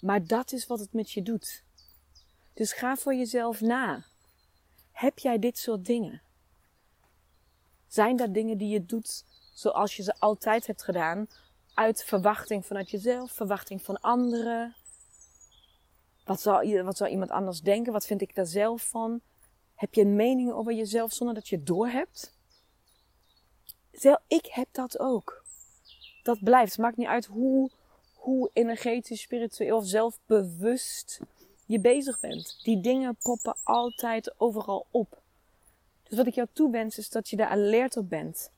Maar 0.00 0.26
dat 0.26 0.52
is 0.52 0.66
wat 0.66 0.78
het 0.78 0.92
met 0.92 1.10
je 1.10 1.22
doet. 1.22 1.64
Dus 2.54 2.72
ga 2.72 2.96
voor 2.96 3.14
jezelf 3.14 3.60
na. 3.60 4.04
Heb 4.92 5.18
jij 5.18 5.38
dit 5.38 5.58
soort 5.58 5.84
dingen? 5.84 6.22
Zijn 7.86 8.16
dat 8.16 8.34
dingen 8.34 8.58
die 8.58 8.68
je 8.68 8.86
doet 8.86 9.24
zoals 9.54 9.96
je 9.96 10.02
ze 10.02 10.14
altijd 10.18 10.66
hebt 10.66 10.82
gedaan? 10.82 11.26
Uit 11.74 12.04
verwachting 12.04 12.66
vanuit 12.66 12.90
jezelf, 12.90 13.32
verwachting 13.32 13.82
van 13.82 14.00
anderen. 14.00 14.76
Wat 16.28 16.40
zou, 16.40 16.82
wat 16.82 17.00
iemand 17.00 17.30
anders 17.30 17.60
denken? 17.60 17.92
Wat 17.92 18.06
vind 18.06 18.20
ik 18.20 18.34
daar 18.34 18.46
zelf 18.46 18.82
van? 18.82 19.20
Heb 19.74 19.94
je 19.94 20.00
een 20.00 20.16
mening 20.16 20.52
over 20.52 20.72
jezelf 20.72 21.12
zonder 21.12 21.34
dat 21.34 21.48
je 21.48 21.56
het 21.56 21.66
doorhebt? 21.66 22.36
Ik 24.26 24.46
heb 24.46 24.68
dat 24.72 24.98
ook. 24.98 25.44
Dat 26.22 26.42
blijft. 26.42 26.72
Het 26.72 26.80
maakt 26.80 26.96
niet 26.96 27.06
uit 27.06 27.26
hoe, 27.26 27.70
hoe 28.14 28.50
energetisch, 28.52 29.20
spiritueel 29.20 29.76
of 29.76 29.86
zelfbewust 29.86 31.20
je 31.66 31.80
bezig 31.80 32.20
bent. 32.20 32.60
Die 32.62 32.80
dingen 32.80 33.16
poppen 33.16 33.56
altijd 33.62 34.34
overal 34.36 34.86
op. 34.90 35.20
Dus 36.08 36.18
wat 36.18 36.26
ik 36.26 36.34
jou 36.34 36.48
toewens 36.52 36.98
is 36.98 37.10
dat 37.10 37.28
je 37.28 37.36
daar 37.36 37.48
alert 37.48 37.96
op 37.96 38.08
bent. 38.08 38.50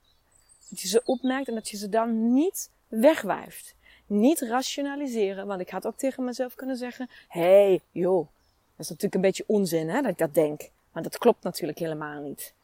Dat 0.69 0.81
je 0.81 0.89
ze 0.89 1.03
opmerkt 1.05 1.49
en 1.49 1.55
dat 1.55 1.69
je 1.69 1.77
ze 1.77 1.89
dan 1.89 2.33
niet 2.33 2.71
wegwijft. 2.89 3.75
Niet 4.11 4.41
rationaliseren, 4.41 5.47
want 5.47 5.61
ik 5.61 5.71
had 5.71 5.87
ook 5.87 5.97
tegen 5.97 6.25
mezelf 6.25 6.55
kunnen 6.55 6.77
zeggen: 6.77 7.11
hé, 7.29 7.41
hey, 7.41 7.81
joh, 7.91 8.27
dat 8.71 8.79
is 8.79 8.89
natuurlijk 8.89 9.15
een 9.15 9.21
beetje 9.21 9.45
onzin 9.47 9.89
hè, 9.89 10.01
dat 10.01 10.11
ik 10.11 10.19
dat 10.19 10.35
denk. 10.35 10.71
Maar 10.93 11.03
dat 11.03 11.19
klopt 11.19 11.43
natuurlijk 11.43 11.79
helemaal 11.79 12.21
niet. 12.21 12.55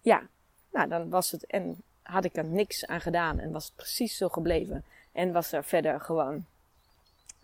Ja, 0.00 0.22
nou 0.70 0.88
dan 0.88 1.10
was 1.10 1.30
het, 1.30 1.46
en 1.46 1.82
had 2.02 2.24
ik 2.24 2.36
er 2.36 2.44
niks 2.44 2.86
aan 2.86 3.00
gedaan 3.00 3.38
en 3.38 3.52
was 3.52 3.64
het 3.64 3.76
precies 3.76 4.16
zo 4.16 4.28
gebleven. 4.28 4.84
En 5.12 5.32
was 5.32 5.52
er 5.52 5.64
verder 5.64 6.00
gewoon, 6.00 6.44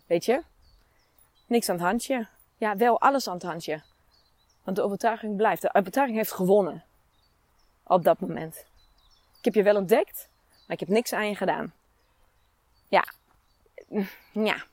weet 0.05 0.25
je, 0.25 0.41
niks 1.45 1.69
aan 1.69 1.75
het 1.75 1.85
handje. 1.85 2.27
Ja, 2.57 2.75
wel 2.75 3.01
alles 3.01 3.27
aan 3.27 3.33
het 3.33 3.43
handje. 3.43 3.81
Want 4.63 4.77
de 4.77 4.83
overtuiging 4.83 5.37
blijft. 5.37 5.61
De 5.61 5.73
overtuiging 5.73 6.17
heeft 6.17 6.31
gewonnen. 6.31 6.83
Op 7.83 8.03
dat 8.03 8.19
moment. 8.19 8.65
Ik 9.37 9.45
heb 9.45 9.53
je 9.53 9.63
wel 9.63 9.75
ontdekt, 9.75 10.29
maar 10.49 10.75
ik 10.75 10.79
heb 10.79 10.89
niks 10.89 11.13
aan 11.13 11.27
je 11.27 11.35
gedaan. 11.35 11.73
Ja. 12.87 13.17
Ja. 14.31 14.63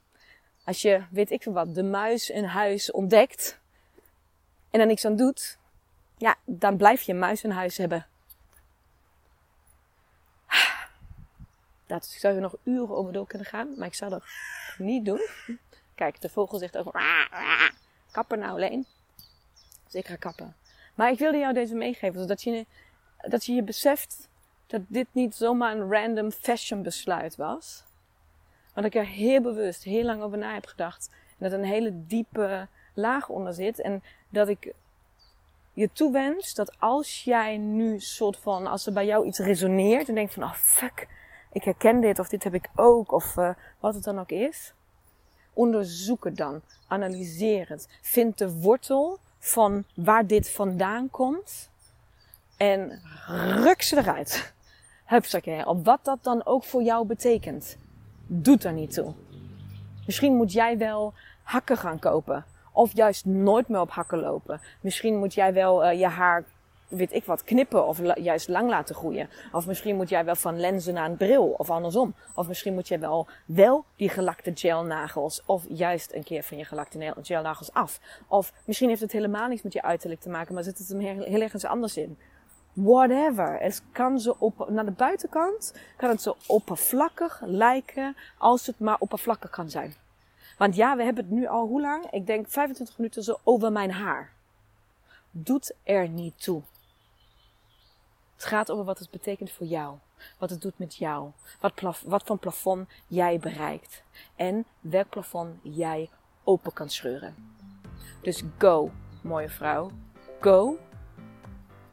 Als 0.64 0.82
je, 0.82 1.02
weet 1.10 1.30
ik 1.30 1.42
veel 1.42 1.52
wat, 1.52 1.74
de 1.74 1.82
muis 1.82 2.30
in 2.30 2.44
huis 2.44 2.90
ontdekt 2.90 3.58
en 4.70 4.80
er 4.80 4.86
niks 4.86 5.04
aan 5.04 5.16
doet, 5.16 5.58
ja, 6.16 6.36
dan 6.44 6.76
blijf 6.76 7.02
je 7.02 7.12
een 7.12 7.18
muis 7.18 7.44
in 7.44 7.50
huis 7.50 7.76
hebben. 7.76 8.06
Dat, 11.86 12.10
ik 12.12 12.18
zou 12.18 12.34
er 12.34 12.40
nog 12.40 12.56
uren 12.62 12.96
over 12.96 13.12
door 13.12 13.26
kunnen 13.26 13.46
gaan, 13.46 13.78
maar 13.78 13.86
ik 13.86 13.94
zou 13.94 14.10
dat 14.10 14.24
niet 14.78 15.04
doen. 15.04 15.28
Kijk, 15.94 16.20
de 16.20 16.28
vogel 16.28 16.58
zegt 16.58 16.76
ook. 16.76 17.00
Kappen 18.12 18.38
nou 18.38 18.52
alleen. 18.52 18.86
Dus 19.84 19.94
ik 19.94 20.06
ga 20.06 20.16
kappen. 20.16 20.56
Maar 20.94 21.10
ik 21.10 21.18
wilde 21.18 21.38
jou 21.38 21.54
deze 21.54 21.74
meegeven, 21.74 22.20
zodat 22.20 22.42
je, 22.42 22.66
dat 23.16 23.44
je 23.44 23.52
je 23.52 23.62
beseft 23.62 24.28
dat 24.66 24.80
dit 24.88 25.06
niet 25.12 25.34
zomaar 25.34 25.76
een 25.76 25.90
random 25.90 26.30
fashion 26.30 26.82
besluit 26.82 27.36
was. 27.36 27.84
Maar 28.76 28.84
dat 28.84 28.94
ik 28.94 29.00
er 29.00 29.14
heel 29.14 29.40
bewust, 29.40 29.82
heel 29.82 30.04
lang 30.04 30.22
over 30.22 30.38
na 30.38 30.54
heb 30.54 30.66
gedacht. 30.66 31.10
En 31.10 31.36
dat 31.38 31.52
er 31.52 31.58
een 31.58 31.64
hele 31.64 32.06
diepe 32.06 32.66
laag 32.94 33.28
onder 33.28 33.54
zit. 33.54 33.80
En 33.80 34.02
dat 34.28 34.48
ik 34.48 34.72
je 35.72 35.90
toewens 35.92 36.54
dat 36.54 36.80
als 36.80 37.24
jij 37.24 37.56
nu 37.56 38.00
soort 38.00 38.36
van, 38.36 38.66
als 38.66 38.86
er 38.86 38.92
bij 38.92 39.06
jou 39.06 39.26
iets 39.26 39.38
resoneert 39.38 40.08
en 40.08 40.14
denkt 40.14 40.34
van, 40.34 40.42
oh 40.42 40.52
fuck, 40.52 41.08
ik 41.52 41.64
herken 41.64 42.00
dit 42.00 42.18
of 42.18 42.28
dit 42.28 42.44
heb 42.44 42.54
ik 42.54 42.68
ook 42.74 43.12
of 43.12 43.36
uh, 43.36 43.50
wat 43.80 43.94
het 43.94 44.04
dan 44.04 44.18
ook 44.18 44.30
is. 44.30 44.72
Onderzoek 45.52 46.24
het 46.24 46.36
dan. 46.36 46.60
Analyseer 46.86 47.68
het. 47.68 47.88
Vind 48.02 48.38
de 48.38 48.52
wortel 48.52 49.18
van 49.38 49.84
waar 49.94 50.26
dit 50.26 50.50
vandaan 50.50 51.10
komt. 51.10 51.70
En 52.56 53.02
ruk 53.62 53.82
ze 53.82 53.96
eruit. 53.96 54.52
Hupsakee. 55.04 55.66
Op 55.66 55.84
wat 55.84 56.04
dat 56.04 56.18
dan 56.22 56.44
ook 56.44 56.64
voor 56.64 56.82
jou 56.82 57.06
betekent. 57.06 57.76
Doet 58.26 58.64
er 58.64 58.72
niet 58.72 58.92
toe. 58.92 59.12
Misschien 60.06 60.34
moet 60.34 60.52
jij 60.52 60.78
wel 60.78 61.12
hakken 61.42 61.76
gaan 61.76 61.98
kopen. 61.98 62.44
Of 62.72 62.94
juist 62.94 63.24
nooit 63.24 63.68
meer 63.68 63.80
op 63.80 63.90
hakken 63.90 64.18
lopen. 64.18 64.60
Misschien 64.80 65.16
moet 65.18 65.34
jij 65.34 65.52
wel 65.52 65.84
uh, 65.84 65.98
je 65.98 66.06
haar 66.06 66.44
weet 66.88 67.12
ik 67.12 67.24
wat, 67.24 67.44
knippen 67.44 67.86
of 67.86 68.00
juist 68.16 68.48
lang 68.48 68.68
laten 68.68 68.94
groeien. 68.94 69.28
Of 69.52 69.66
misschien 69.66 69.96
moet 69.96 70.08
jij 70.08 70.24
wel 70.24 70.34
van 70.34 70.60
lenzen 70.60 70.94
naar 70.94 71.10
een 71.10 71.16
bril 71.16 71.44
of 71.46 71.70
andersom. 71.70 72.14
Of 72.34 72.48
misschien 72.48 72.74
moet 72.74 72.88
jij 72.88 73.00
wel, 73.00 73.26
wel 73.44 73.84
die 73.96 74.08
gelakte 74.08 74.52
gelnagels 74.54 75.42
of 75.44 75.64
juist 75.68 76.12
een 76.14 76.24
keer 76.24 76.42
van 76.42 76.56
je 76.56 76.64
gelakte 76.64 77.14
gelnagels 77.22 77.72
af. 77.72 78.00
Of 78.28 78.52
misschien 78.64 78.88
heeft 78.88 79.00
het 79.00 79.12
helemaal 79.12 79.48
niets 79.48 79.62
met 79.62 79.72
je 79.72 79.82
uiterlijk 79.82 80.20
te 80.20 80.28
maken, 80.28 80.54
maar 80.54 80.62
zit 80.62 80.78
het 80.78 80.88
hem 80.88 81.00
heel 81.00 81.40
ergens 81.40 81.64
anders 81.64 81.96
in. 81.96 82.18
Whatever. 82.76 83.58
Het 83.58 83.82
kan 83.92 84.20
zo 84.20 84.36
op, 84.38 84.68
naar 84.68 84.84
de 84.84 84.90
buitenkant 84.90 85.74
kan 85.96 86.08
het 86.08 86.22
zo 86.22 86.36
oppervlakkig 86.46 87.40
lijken 87.44 88.16
als 88.38 88.66
het 88.66 88.78
maar 88.78 88.96
oppervlakkig 88.98 89.50
kan 89.50 89.70
zijn. 89.70 89.94
Want 90.58 90.74
ja, 90.74 90.96
we 90.96 91.02
hebben 91.02 91.24
het 91.24 91.32
nu 91.32 91.46
al 91.46 91.66
hoe 91.66 91.80
lang? 91.80 92.10
Ik 92.10 92.26
denk 92.26 92.48
25 92.48 92.98
minuten 92.98 93.22
zo 93.22 93.38
over 93.44 93.72
mijn 93.72 93.92
haar. 93.92 94.32
Doet 95.30 95.74
er 95.82 96.08
niet 96.08 96.42
toe. 96.42 96.62
Het 98.34 98.44
gaat 98.44 98.70
over 98.70 98.84
wat 98.84 98.98
het 98.98 99.10
betekent 99.10 99.52
voor 99.52 99.66
jou. 99.66 99.96
Wat 100.38 100.50
het 100.50 100.60
doet 100.60 100.78
met 100.78 100.96
jou. 100.96 101.30
Wat, 101.60 101.74
plaf, 101.74 102.02
wat 102.06 102.40
plafond 102.40 102.88
jij 103.06 103.38
bereikt. 103.38 104.02
En 104.34 104.64
welk 104.80 105.08
plafond 105.08 105.58
jij 105.62 106.10
open 106.44 106.72
kan 106.72 106.90
scheuren. 106.90 107.34
Dus 108.22 108.42
go, 108.58 108.90
mooie 109.22 109.48
vrouw. 109.48 109.90
Go. 110.40 110.78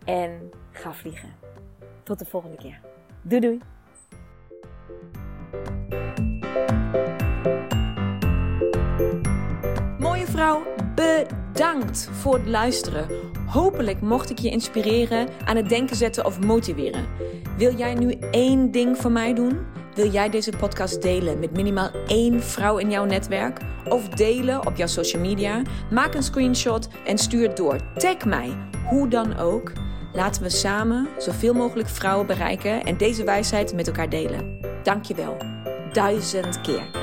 En 0.06 0.52
ga 0.76 0.94
vliegen. 0.94 1.30
Tot 2.04 2.20
de 2.20 2.26
volgende 2.26 2.58
keer. 2.58 2.80
Doei 3.22 3.42
doei. 3.42 3.60
Mooie 10.00 10.26
vrouw, 10.26 10.64
bedankt 10.96 12.10
voor 12.12 12.34
het 12.34 12.48
luisteren. 12.48 13.08
Hopelijk 13.48 14.02
mocht 14.02 14.30
ik 14.30 14.40
je 14.40 14.50
inspireren, 14.50 15.28
aan 15.46 15.56
het 15.56 15.70
denken 15.70 15.96
zetten 15.96 16.26
of 16.26 16.40
motiveren. 16.40 17.06
Wil 17.58 17.76
jij 17.76 17.94
nu 17.94 18.18
één 18.32 18.72
ding 18.72 18.98
voor 18.98 19.12
mij 19.12 19.34
doen? 19.34 19.60
Wil 19.96 20.12
jij 20.12 20.30
deze 20.30 20.52
podcast 20.58 21.02
delen 21.02 21.40
met 21.40 21.52
minimaal 21.52 21.90
één 22.08 22.44
vrouw 22.44 22.78
in 22.78 22.90
jouw 22.90 23.06
netwerk? 23.06 23.60
Of 23.90 24.10
delen 24.10 24.68
op 24.68 24.76
jouw 24.76 24.88
social 24.88 25.22
media? 25.22 25.62
Maak 25.92 26.14
een 26.14 26.24
screenshot 26.24 26.88
en 27.06 27.18
stuur 27.18 27.48
het 27.48 27.58
door. 27.58 27.78
Tag 27.96 28.26
mij, 28.26 28.58
hoe 28.90 29.08
dan 29.08 29.38
ook. 29.38 29.83
Laten 30.14 30.44
we 30.44 30.50
samen 30.50 31.08
zoveel 31.18 31.54
mogelijk 31.54 31.90
vrouwen 31.90 32.28
bereiken 32.28 32.84
en 32.84 32.98
deze 32.98 33.24
wijsheid 33.24 33.74
met 33.74 33.88
elkaar 33.88 34.10
delen. 34.10 34.60
Dankjewel. 34.84 35.38
Duizend 35.92 36.62
keer. 36.62 37.03